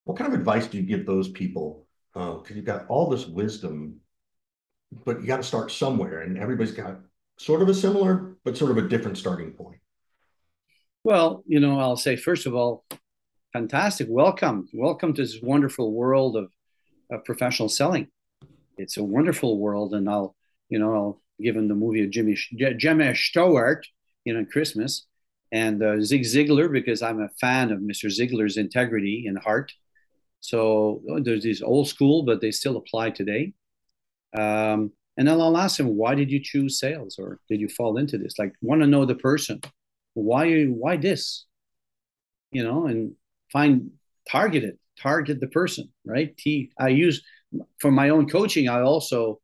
[0.03, 1.84] What kind of advice do you give those people?
[2.15, 3.99] Because uh, you've got all this wisdom,
[5.03, 6.97] but you got to start somewhere, and everybody's got
[7.37, 9.77] sort of a similar, but sort of a different starting point.
[11.03, 12.85] Well, you know, I'll say first of all,
[13.53, 14.07] fantastic.
[14.09, 16.51] Welcome, welcome to this wonderful world of,
[17.11, 18.07] of professional selling
[18.77, 20.35] it's a wonderful world, and I'll
[20.69, 22.37] you know I'll give him the movie of Jimmy
[22.77, 23.87] Jimmy Stewart,
[24.23, 25.05] you know, Christmas,
[25.51, 28.05] and uh, Zig Ziglar because I'm a fan of Mr.
[28.09, 29.71] Ziglar's integrity and heart.
[30.49, 33.53] So oh, there's these old school, but they still apply today.
[34.37, 37.97] Um, and then I'll ask him, why did you choose sales, or did you fall
[37.97, 38.37] into this?
[38.37, 39.61] Like, want to know the person.
[40.13, 40.65] Why?
[40.65, 41.45] Why this?
[42.51, 43.13] You know, and
[43.51, 43.91] find
[44.29, 46.35] target it, target the person, right?
[46.37, 46.71] T.
[46.77, 47.21] I use
[47.79, 49.39] for my own coaching, I also,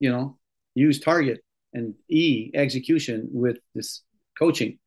[0.00, 0.38] you know,
[0.74, 1.40] use target
[1.72, 4.02] and E execution with this
[4.38, 4.78] coaching.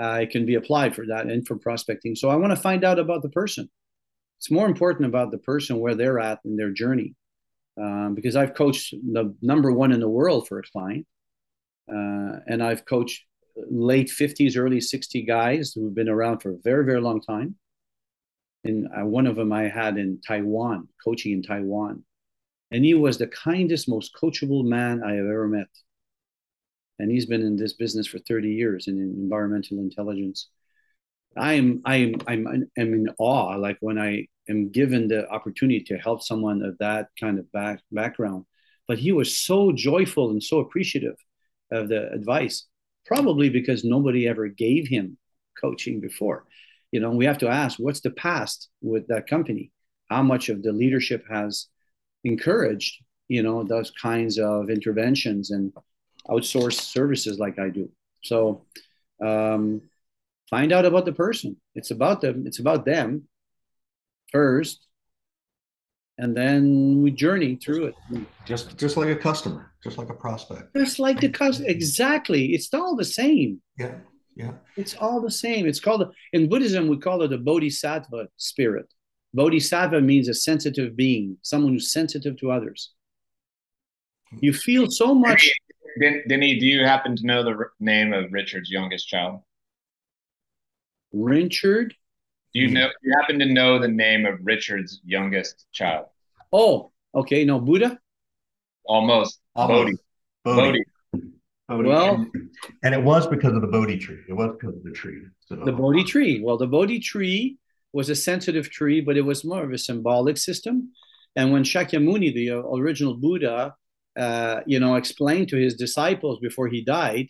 [0.00, 2.14] Uh, it can be applied for that and for prospecting.
[2.14, 3.70] So I want to find out about the person.
[4.42, 7.14] It's more important about the person where they're at in their journey,
[7.80, 11.06] um, because I've coached the number one in the world for a client,
[11.88, 13.24] uh, and I've coached
[13.70, 17.56] late 50s, early 60 guys who've been around for a very, very long time
[18.64, 22.04] and uh, one of them I had in Taiwan, coaching in Taiwan.
[22.70, 25.68] And he was the kindest, most coachable man I have ever met.
[26.98, 30.48] and he's been in this business for 30 years in environmental intelligence.
[31.36, 33.56] I am I am I'm I'm in awe.
[33.56, 37.80] Like when I am given the opportunity to help someone of that kind of back,
[37.90, 38.44] background,
[38.88, 41.16] but he was so joyful and so appreciative
[41.70, 42.66] of the advice,
[43.06, 45.16] probably because nobody ever gave him
[45.60, 46.44] coaching before.
[46.90, 49.72] You know, we have to ask what's the past with that company?
[50.10, 51.68] How much of the leadership has
[52.24, 55.72] encouraged, you know, those kinds of interventions and
[56.28, 57.90] outsource services like I do.
[58.22, 58.66] So
[59.24, 59.82] um,
[60.52, 61.56] find out about the person.
[61.74, 62.44] It's about them.
[62.46, 63.22] It's about them
[64.30, 64.86] first,
[66.18, 67.94] and then we journey through it.
[68.44, 70.76] Just just like a customer, just like a prospect.
[70.76, 71.68] Just like the customer.
[71.68, 72.52] Exactly.
[72.54, 73.60] It's all the same.
[73.78, 73.94] Yeah.
[74.36, 74.52] Yeah.
[74.76, 75.66] It's all the same.
[75.66, 78.86] It's called in Buddhism we call it a bodhisattva spirit.
[79.34, 82.92] Bodhisattva means a sensitive being, someone who's sensitive to others.
[84.40, 85.50] You feel so much.
[86.28, 89.40] Denny, do you happen to know the name of Richard's youngest child?
[91.12, 91.94] Richard?
[92.54, 92.88] Do you know?
[92.88, 96.06] Do you happen to know the name of Richard's youngest child?
[96.52, 97.44] Oh, okay.
[97.44, 97.98] No, Buddha.
[98.84, 99.40] Almost.
[99.54, 99.94] Bodhi.
[100.44, 100.84] Bodhi.
[101.68, 101.88] Bodhi.
[101.88, 102.50] Well, and,
[102.82, 104.18] and, it was because of the Bodhi tree.
[104.28, 105.22] It was because of the tree.
[105.40, 105.56] So.
[105.56, 106.42] The Bodhi tree.
[106.42, 107.58] Well, the Bodhi tree
[107.92, 110.90] was a sensitive tree, but it was more of a symbolic system.
[111.36, 113.74] And when Shakyamuni, the original Buddha,
[114.18, 117.28] uh, you know, explained to his disciples before he died,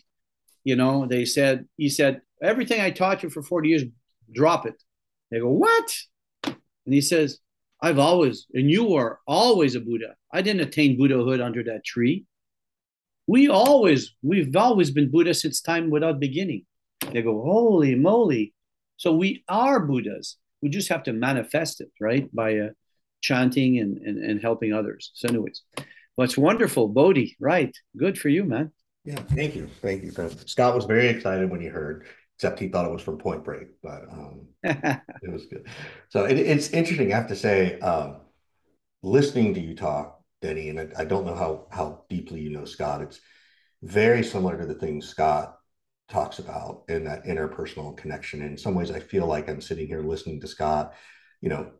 [0.63, 3.83] you know, they said, he said, everything I taught you for 40 years,
[4.31, 4.75] drop it.
[5.31, 5.95] They go, what?
[6.45, 7.39] And he says,
[7.81, 10.15] I've always, and you were always a Buddha.
[10.31, 12.25] I didn't attain Buddhahood under that tree.
[13.27, 16.65] We always, we've always been Buddha since time without beginning.
[17.11, 18.53] They go, holy moly.
[18.97, 20.37] So we are Buddhas.
[20.61, 22.33] We just have to manifest it, right?
[22.33, 22.69] By uh,
[23.21, 25.11] chanting and, and, and helping others.
[25.15, 25.61] So, anyways,
[26.17, 26.87] it's wonderful.
[26.87, 27.75] Bodhi, right.
[27.97, 28.71] Good for you, man.
[29.03, 29.67] Yeah, thank you.
[29.81, 30.11] Thank you.
[30.45, 32.05] Scott was very excited when he heard,
[32.43, 35.65] except he thought it was from Point Break, but um, it was good.
[36.09, 37.13] So it, it's interesting.
[37.13, 38.17] I have to say, um,
[39.01, 42.65] listening to you talk, Denny, and I, I, don't know how how deeply you know
[42.65, 43.01] Scott.
[43.01, 43.21] It's
[43.81, 45.55] very similar to the things Scott
[46.09, 48.41] talks about in that interpersonal connection.
[48.41, 50.95] In some ways, I feel like I'm sitting here listening to Scott,
[51.39, 51.71] you know,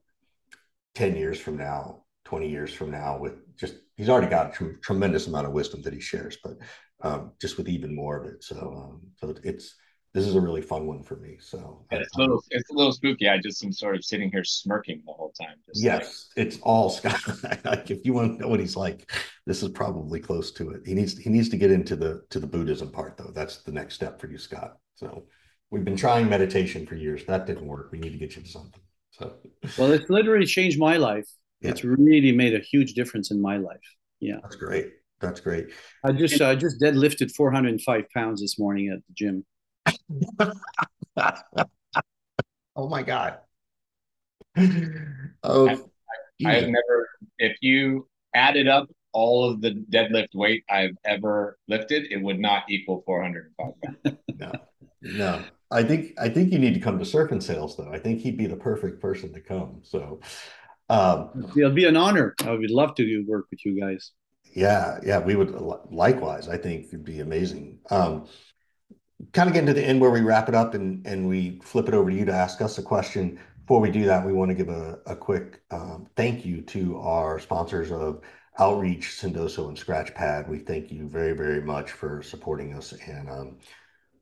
[0.96, 4.80] 10 years from now, 20 years from now, with just he's already got a tr-
[4.82, 6.54] tremendous amount of wisdom that he shares, but
[7.02, 8.46] um, just with even more of it.
[8.46, 9.76] So, um, so it's
[10.14, 11.38] this is a really fun one for me.
[11.40, 13.28] So yeah, it's a little it's a little spooky.
[13.28, 15.56] I just am sort of sitting here smirking the whole time.
[15.74, 16.48] yes, like...
[16.48, 17.20] it's all Scott.
[17.66, 19.12] like if you want to know what he's like,
[19.48, 20.82] this is probably close to it.
[20.86, 23.32] He needs he needs to get into the to the Buddhism part though.
[23.34, 24.78] That's the next step for you, Scott.
[24.96, 25.26] So
[25.72, 27.26] we've been trying meditation for years.
[27.26, 27.90] That didn't work.
[27.92, 28.82] We need to get you to something.
[29.12, 29.34] So
[29.80, 31.28] well, it's literally changed my life.
[31.62, 31.72] Yeah.
[31.72, 33.78] It's really made a huge difference in my life.
[34.20, 34.92] Yeah, that's great.
[35.20, 35.70] That's great.
[36.04, 39.46] I just I just deadlifted 405 pounds this morning at the gym.
[42.76, 43.40] oh my god.
[45.44, 45.78] Oh, I,
[46.46, 47.10] I have never.
[47.40, 52.64] If you added up all of the deadlift weight I've ever lifted, it would not
[52.70, 54.18] equal 405 pounds.
[54.40, 54.52] no,
[55.02, 55.44] no.
[55.72, 57.90] I think I think you need to come to surf and sales though.
[57.92, 59.80] I think he'd be the perfect person to come.
[59.84, 60.22] So
[60.90, 62.36] um, it'll be an honor.
[62.44, 64.12] I would love to work with you guys.
[64.56, 65.50] Yeah, yeah, we would
[65.90, 66.48] likewise.
[66.48, 67.80] I think it'd be amazing.
[67.90, 68.28] Um,
[69.32, 71.94] kind of getting to the end where we wrap it up and we flip it
[71.94, 73.40] over to you to ask us a question.
[73.62, 77.40] Before we do that, we want to give a, quick um, thank you to our
[77.40, 78.22] sponsors of
[78.60, 80.48] Outreach, Sendoso, and Scratchpad.
[80.48, 82.92] We thank you very, very much for supporting us.
[82.92, 83.58] And um,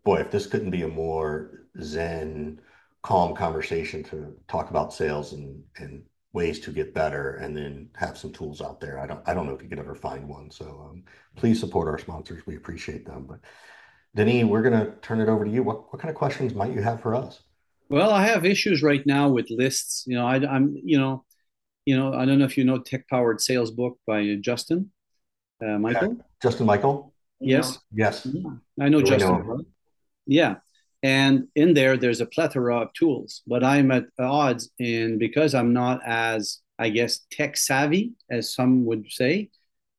[0.03, 2.61] boy, if this couldn't be a more zen,
[3.01, 8.17] calm conversation to talk about sales and and ways to get better and then have
[8.17, 8.99] some tools out there.
[8.99, 10.49] I don't I don't know if you could ever find one.
[10.49, 11.03] So um,
[11.35, 12.45] please support our sponsors.
[12.45, 13.25] We appreciate them.
[13.27, 13.39] But
[14.15, 15.63] Denis, we're gonna turn it over to you.
[15.63, 17.41] What what kind of questions might you have for us?
[17.89, 20.05] Well, I have issues right now with lists.
[20.07, 21.25] You know, I, am you know,
[21.85, 24.91] you know, I don't know if you know Tech Powered Sales Book by Justin
[25.61, 26.15] uh, Michael.
[26.17, 26.23] Yeah.
[26.41, 27.13] Justin Michael.
[27.39, 27.79] Yes.
[27.93, 28.27] Yes.
[28.79, 29.47] I know Justin.
[29.47, 29.65] Know
[30.25, 30.55] yeah.
[31.03, 34.69] And in there, there's a plethora of tools, but I'm at odds.
[34.79, 39.49] And because I'm not as, I guess, tech savvy as some would say,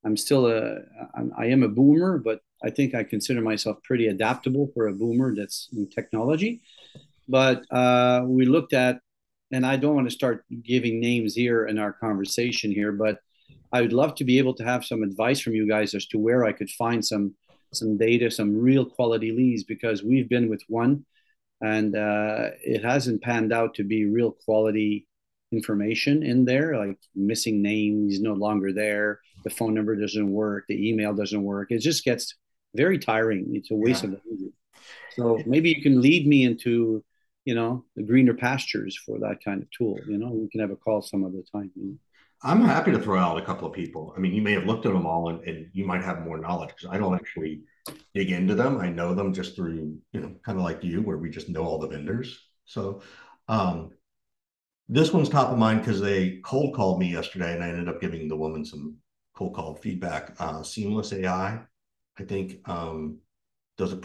[0.04, 0.78] I'm still a,
[1.14, 4.92] I'm, I am a boomer, but I think I consider myself pretty adaptable for a
[4.92, 6.62] boomer that's in technology.
[7.28, 9.00] But uh, we looked at,
[9.52, 13.18] and I don't want to start giving names here in our conversation here, but
[13.72, 16.18] I would love to be able to have some advice from you guys as to
[16.18, 17.34] where I could find some
[17.74, 21.06] some data, some real quality leads, because we've been with one
[21.62, 25.06] and uh, it hasn't panned out to be real quality
[25.52, 30.88] information in there, like missing names no longer there, the phone number doesn't work, the
[30.88, 31.70] email doesn't work.
[31.70, 32.34] It just gets
[32.74, 33.54] very tiring.
[33.54, 34.10] It's a waste yeah.
[34.10, 34.52] of energy.
[35.14, 37.04] So maybe you can lead me into,
[37.44, 39.98] you know, the greener pastures for that kind of tool.
[40.06, 41.70] You know, we can have a call some other time.
[41.76, 41.96] You know?
[42.44, 44.12] I'm happy to throw out a couple of people.
[44.16, 46.38] I mean, you may have looked at them all and, and you might have more
[46.38, 47.60] knowledge because I don't actually
[48.14, 48.78] dig into them.
[48.78, 51.64] I know them just through, you know, kind of like you, where we just know
[51.64, 52.38] all the vendors.
[52.64, 53.02] So
[53.48, 53.90] um,
[54.88, 58.00] this one's top of mind because they cold called me yesterday and I ended up
[58.00, 58.96] giving the woman some
[59.34, 60.34] cold call feedback.
[60.38, 61.60] Uh, Seamless AI,
[62.18, 63.18] I think, um,
[63.78, 64.00] does a,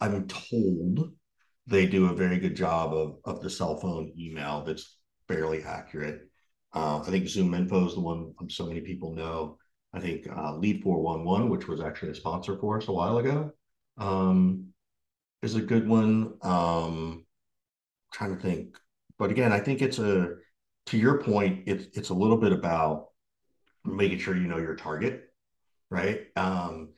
[0.00, 1.12] I'm told
[1.66, 6.22] they do a very good job of, of the cell phone email that's fairly accurate.
[6.74, 9.58] Uh, I think Zoom Info is the one so many people know.
[9.94, 13.52] I think uh, Lead 411, which was actually a sponsor for us a while ago,
[13.98, 14.68] um,
[15.42, 16.34] is a good one.
[16.42, 17.26] Um,
[18.12, 18.76] trying to think,
[19.18, 20.34] but again, I think it's a
[20.86, 23.08] to your point, it's it's a little bit about
[23.84, 25.24] making sure you know your target,
[25.90, 26.26] right?
[26.36, 26.90] Um,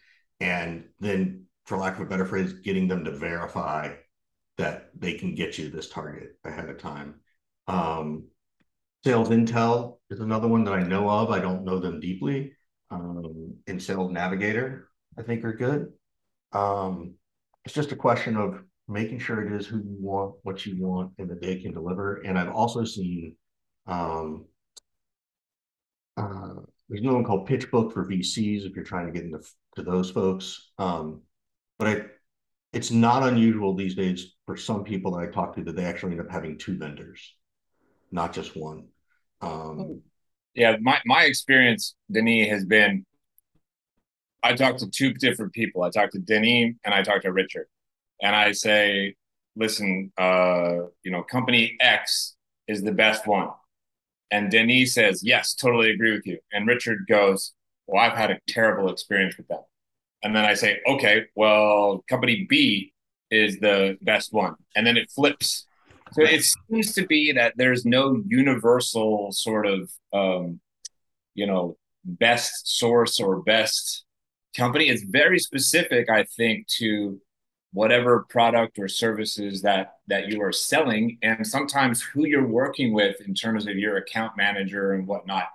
[0.45, 3.95] and then, for lack of a better phrase, getting them to verify
[4.59, 7.15] that they can get you this target ahead of time.
[7.67, 8.27] Um,
[9.05, 11.31] Sales Intel is another one that I know of.
[11.31, 12.53] I don't know them deeply.
[12.91, 14.89] Um, and Sales Navigator,
[15.19, 15.91] I think, are good.
[16.53, 17.15] Um,
[17.65, 21.13] it's just a question of making sure it is who you want, what you want,
[21.17, 22.17] and that they can deliver.
[22.17, 23.35] And I've also seen
[23.87, 24.45] um,
[26.19, 26.55] uh,
[26.89, 29.41] there's another one called PitchBook for VCs if you're trying to get into
[29.77, 30.71] to those folks.
[30.79, 31.23] Um,
[31.79, 32.03] but I,
[32.73, 36.13] it's not unusual these days for some people that I talk to that they actually
[36.13, 37.35] end up having two vendors,
[38.11, 38.89] not just one.
[39.41, 40.03] Um,
[40.55, 43.05] yeah, my my experience, Denis, has been.
[44.43, 45.83] I talked to two different people.
[45.83, 47.67] I talked to Denis and I talked to Richard,
[48.21, 49.15] and I say,
[49.57, 52.37] listen, uh, you know, company X
[52.69, 53.49] is the best one,
[54.31, 57.54] and Denis says, yes, totally agree with you, and Richard goes,
[57.87, 59.63] well, I've had a terrible experience with them,
[60.23, 62.93] and then I say, okay, well, company B
[63.31, 65.67] is the best one, and then it flips.
[66.13, 70.61] So it seems to be that there's no universal sort of, um,
[71.35, 74.05] you know, best source or best
[74.57, 74.89] company.
[74.89, 77.21] It's very specific, I think, to
[77.73, 83.21] whatever product or services that that you are selling, and sometimes who you're working with
[83.23, 85.49] in terms of your account manager and whatnot,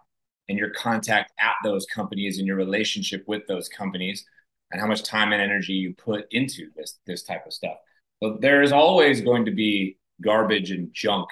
[0.50, 4.26] and your contact at those companies and your relationship with those companies,
[4.72, 7.78] and how much time and energy you put into this this type of stuff.
[8.20, 11.30] But there is always going to be garbage and junk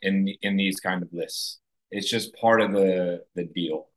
[0.00, 1.58] in in these kind of lists.
[1.90, 3.88] It's just part of the the deal,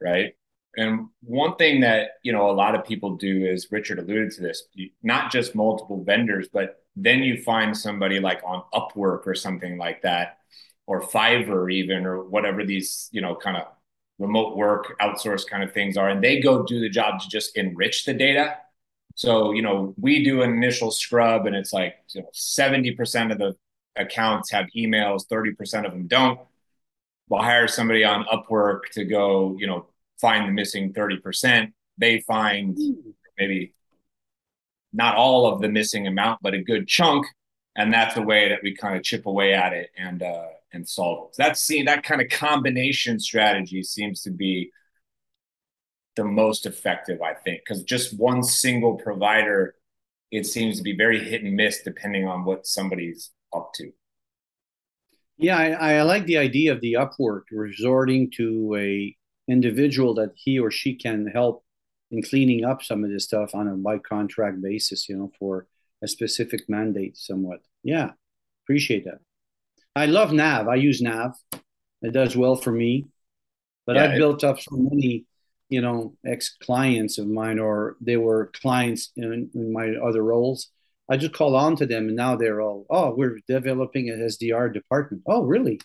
[0.00, 0.34] right?
[0.76, 4.42] And one thing that you know a lot of people do is Richard alluded to
[4.42, 4.64] this,
[5.02, 10.02] not just multiple vendors, but then you find somebody like on Upwork or something like
[10.02, 10.38] that,
[10.86, 13.66] or Fiverr even, or whatever these you know kind of
[14.18, 17.56] remote work outsource kind of things are, and they go do the job to just
[17.56, 18.58] enrich the data.
[19.14, 23.32] So you know we do an initial scrub, and it's like you know seventy percent
[23.32, 23.56] of the
[23.96, 26.40] accounts have emails, 30% of them don't.
[27.28, 29.86] We'll hire somebody on Upwork to go, you know,
[30.20, 31.72] find the missing 30%.
[31.98, 32.78] They find
[33.38, 33.74] maybe
[34.92, 37.26] not all of the missing amount, but a good chunk.
[37.76, 40.88] And that's the way that we kind of chip away at it and uh, and
[40.88, 41.36] solve it.
[41.36, 44.70] So that's seen that kind of combination strategy seems to be
[46.16, 49.74] the most effective, I think, because just one single provider,
[50.30, 53.90] it seems to be very hit and miss depending on what somebody's up to.
[55.38, 59.16] Yeah, I, I like the idea of the Upwork resorting to a
[59.48, 61.64] individual that he or she can help
[62.10, 65.66] in cleaning up some of this stuff on a by contract basis, you know, for
[66.02, 67.60] a specific mandate somewhat.
[67.82, 68.10] Yeah,
[68.64, 69.20] appreciate that.
[69.94, 70.68] I love Nav.
[70.68, 71.32] I use Nav.
[72.02, 73.06] It does well for me.
[73.86, 75.26] But yeah, I've it, built up so many,
[75.68, 80.70] you know, ex clients of mine, or they were clients in, in my other roles
[81.12, 84.72] I just call on to them, and now they're all, oh, we're developing an SDR
[84.72, 85.22] department.
[85.26, 85.78] Oh, really?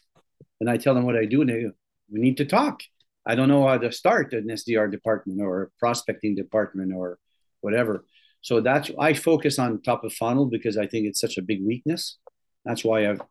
[0.61, 1.71] And I tell them what I do, and they go,
[2.09, 2.81] we need to talk.
[3.25, 7.19] I don't know how to start an SDR department or prospecting department or
[7.59, 8.05] whatever.
[8.41, 11.65] So that's I focus on top of funnel because I think it's such a big
[11.65, 12.17] weakness.
[12.63, 13.21] That's why I've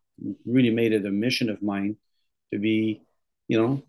[0.45, 1.97] really made it a mission of mine
[2.53, 3.03] to be,
[3.49, 3.83] you know,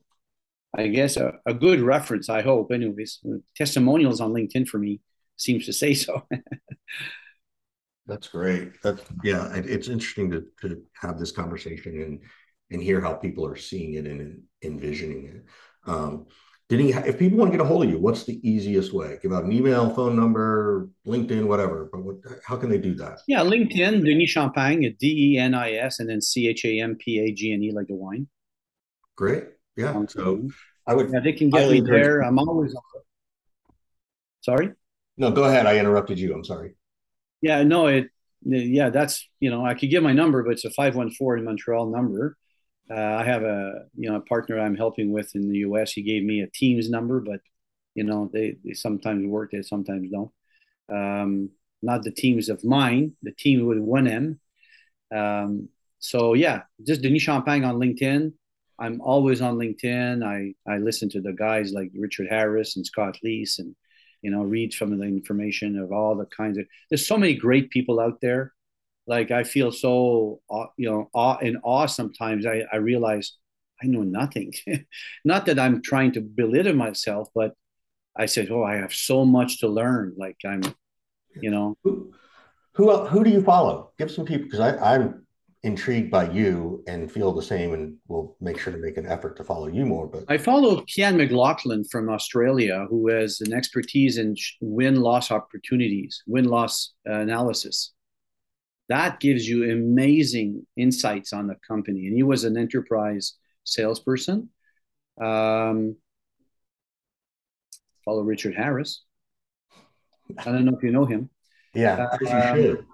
[0.75, 2.29] I guess a, a good reference.
[2.29, 3.19] I hope, anyways.
[3.55, 5.01] Testimonials on LinkedIn for me
[5.37, 6.23] seems to say so.
[8.07, 8.81] That's great.
[8.83, 9.53] That's yeah.
[9.53, 12.19] It's interesting to to have this conversation and
[12.71, 15.45] and hear how people are seeing it and envisioning it.
[15.89, 16.27] Um,
[16.69, 16.91] did he?
[16.91, 19.19] If people want to get a hold of you, what's the easiest way?
[19.21, 21.89] Give out an email, phone number, LinkedIn, whatever.
[21.91, 23.19] But what, how can they do that?
[23.27, 26.95] Yeah, LinkedIn, Denis Champagne, D E N I S, and then C H A M
[26.95, 28.27] P A G N E, like the wine.
[29.15, 29.45] Great.
[29.77, 29.91] Yeah.
[29.91, 30.49] Um, so
[30.85, 31.09] I would.
[31.11, 32.21] Yeah, they can get me there.
[32.21, 32.75] I'm always.
[34.41, 34.71] Sorry.
[35.17, 35.65] No, go ahead.
[35.65, 36.33] I interrupted you.
[36.33, 36.75] I'm sorry.
[37.41, 38.09] Yeah, no, it
[38.43, 41.37] yeah, that's you know I could give my number, but it's a five one four
[41.37, 42.37] in Montreal number.
[42.89, 45.91] Uh, I have a you know a partner I'm helping with in the U.S.
[45.91, 47.41] He gave me a Teams number, but
[47.95, 50.31] you know they, they sometimes work, they sometimes don't.
[50.89, 51.49] Um,
[51.81, 54.39] not the teams of mine, the team with one M.
[55.13, 55.69] Um,
[55.99, 58.33] so yeah, just Denis Champagne on LinkedIn.
[58.79, 60.23] I'm always on LinkedIn.
[60.23, 63.75] I I listen to the guys like Richard Harris and Scott Leese and
[64.21, 67.33] you know read some of the information of all the kinds of there's so many
[67.33, 68.53] great people out there
[69.07, 70.39] like i feel so
[70.77, 72.45] you know awe in awe sometimes.
[72.45, 73.33] I, I realize
[73.81, 74.53] i know nothing.
[75.25, 77.53] Not that i'm trying to belittle myself but
[78.15, 80.13] i said oh i have so much to learn.
[80.17, 80.61] Like i'm
[81.41, 81.77] you know.
[81.83, 82.11] Who
[82.73, 83.91] who, who do you follow?
[83.97, 85.27] Give some people because i'm
[85.63, 89.35] intrigued by you and feel the same and will make sure to make an effort
[89.35, 94.17] to follow you more but i follow Kian mclaughlin from australia who has an expertise
[94.19, 97.93] in win-loss opportunities win-loss uh, analysis
[98.89, 103.33] that gives you amazing insights on the company and he was an enterprise
[103.63, 104.49] salesperson
[105.21, 105.95] um,
[108.05, 109.03] follow richard harris
[110.39, 111.29] i don't know if you know him
[111.73, 112.85] yeah um, you should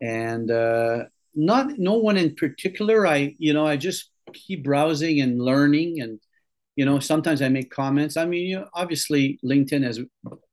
[0.00, 3.06] and uh, not no one in particular.
[3.06, 6.18] I you know I just keep browsing and learning, and
[6.76, 8.16] you know sometimes I make comments.
[8.16, 10.00] I mean, you know, obviously LinkedIn has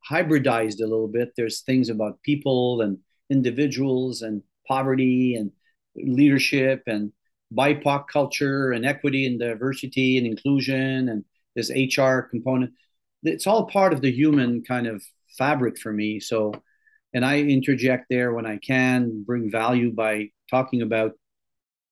[0.09, 1.31] hybridized a little bit.
[1.35, 2.97] There's things about people and
[3.30, 5.51] individuals and poverty and
[5.95, 7.11] leadership and
[7.53, 11.23] BIPOC culture and equity and diversity and inclusion and
[11.55, 12.73] this HR component.
[13.23, 15.03] It's all part of the human kind of
[15.38, 16.19] fabric for me.
[16.19, 16.53] So
[17.13, 21.13] and I interject there when I can, bring value by talking about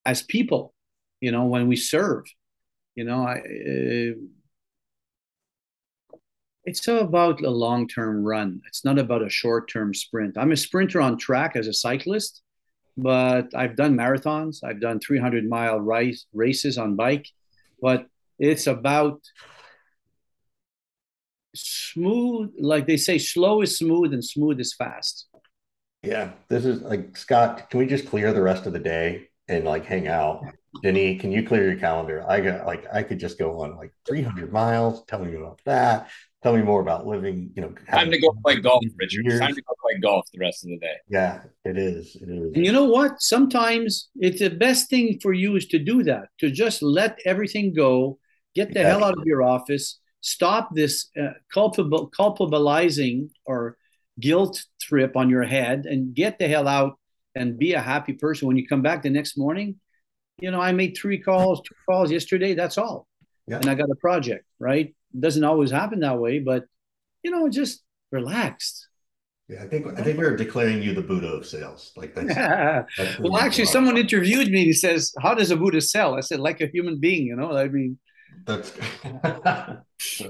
[0.06, 0.74] as people,
[1.20, 2.26] you know, when we serve,
[2.96, 4.14] you know, I, uh,
[6.66, 8.62] it's about a long term run.
[8.68, 10.38] It's not about a short term sprint.
[10.38, 12.42] I'm a sprinter on track as a cyclist,
[12.98, 14.64] but I've done marathons.
[14.64, 17.28] I've done 300 mile race, races on bike,
[17.82, 18.08] but
[18.40, 19.22] it's about
[21.56, 25.28] smooth, like they say, slow is smooth and smooth is fast.
[26.04, 27.70] Yeah, this is like Scott.
[27.70, 30.44] Can we just clear the rest of the day and like hang out?
[30.84, 32.26] Denny, can you clear your calendar?
[32.28, 35.04] I got like I could just go on like 300 miles.
[35.06, 36.10] Tell me about that.
[36.46, 37.50] Tell me more about living.
[37.56, 39.26] You know, time to go play golf, Richard.
[39.26, 39.40] Years.
[39.40, 40.96] Time to go play golf the rest of the day.
[41.10, 42.16] Yeah, it is.
[42.16, 42.54] It is.
[42.54, 43.20] And you know what?
[43.20, 46.30] Sometimes it's the best thing for you is to do that.
[46.42, 48.20] To just let everything go.
[48.54, 48.90] Get the yeah.
[48.90, 53.78] hell out of your office stop this uh, culpable culpabilizing or
[54.20, 56.98] guilt trip on your head and get the hell out
[57.36, 59.76] and be a happy person when you come back the next morning
[60.40, 63.08] you know i made three calls two calls yesterday that's all
[63.46, 63.58] yeah.
[63.58, 66.66] and i got a project right it doesn't always happen that way but
[67.24, 68.88] you know just relaxed
[69.48, 71.92] yeah, I think I think we are declaring you the Buddha of sales.
[71.96, 72.34] Like that's,
[72.98, 74.64] that's well, actually, someone interviewed me.
[74.64, 77.56] He says, "How does a Buddha sell?" I said, "Like a human being." You know,
[77.56, 78.00] I mean,
[78.44, 78.74] that's.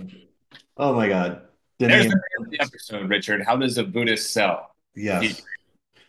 [0.77, 1.43] oh my God.
[1.79, 2.13] Denny, There's
[2.49, 3.43] the episode, Richard.
[3.45, 4.75] How does a Buddhist sell?
[4.95, 5.41] Yes.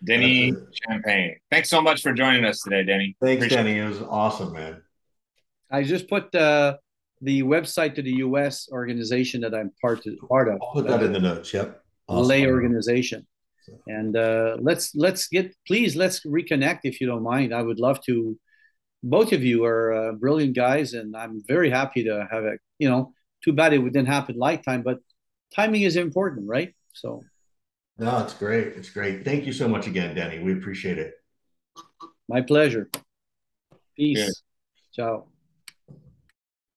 [0.04, 1.36] Denny Champagne.
[1.50, 3.16] Thanks so much for joining us today, Denny.
[3.20, 3.78] Thanks, Appreciate Denny.
[3.78, 3.84] It.
[3.84, 4.82] it was awesome, man.
[5.70, 6.76] I just put uh,
[7.20, 8.68] the website to the U.S.
[8.70, 10.14] organization that I'm part of.
[10.28, 10.58] Part of.
[10.62, 11.52] I'll put that uh, in the notes.
[11.52, 11.82] Yep.
[12.08, 12.28] Awesome.
[12.28, 13.26] Lay organization.
[13.88, 17.52] And uh, let's let's get please let's reconnect if you don't mind.
[17.52, 18.38] I would love to
[19.02, 22.88] both of you are uh, brilliant guys, and I'm very happy to have a you
[22.88, 23.12] know.
[23.44, 24.98] Too bad it didn't happen lifetime, but
[25.54, 26.74] timing is important, right?
[26.94, 27.22] So.
[27.98, 28.68] No, it's great.
[28.68, 29.24] It's great.
[29.24, 30.42] Thank you so much again, Denny.
[30.42, 31.14] We appreciate it.
[32.28, 32.90] My pleasure.
[33.96, 34.42] Peace.
[34.94, 35.28] Ciao.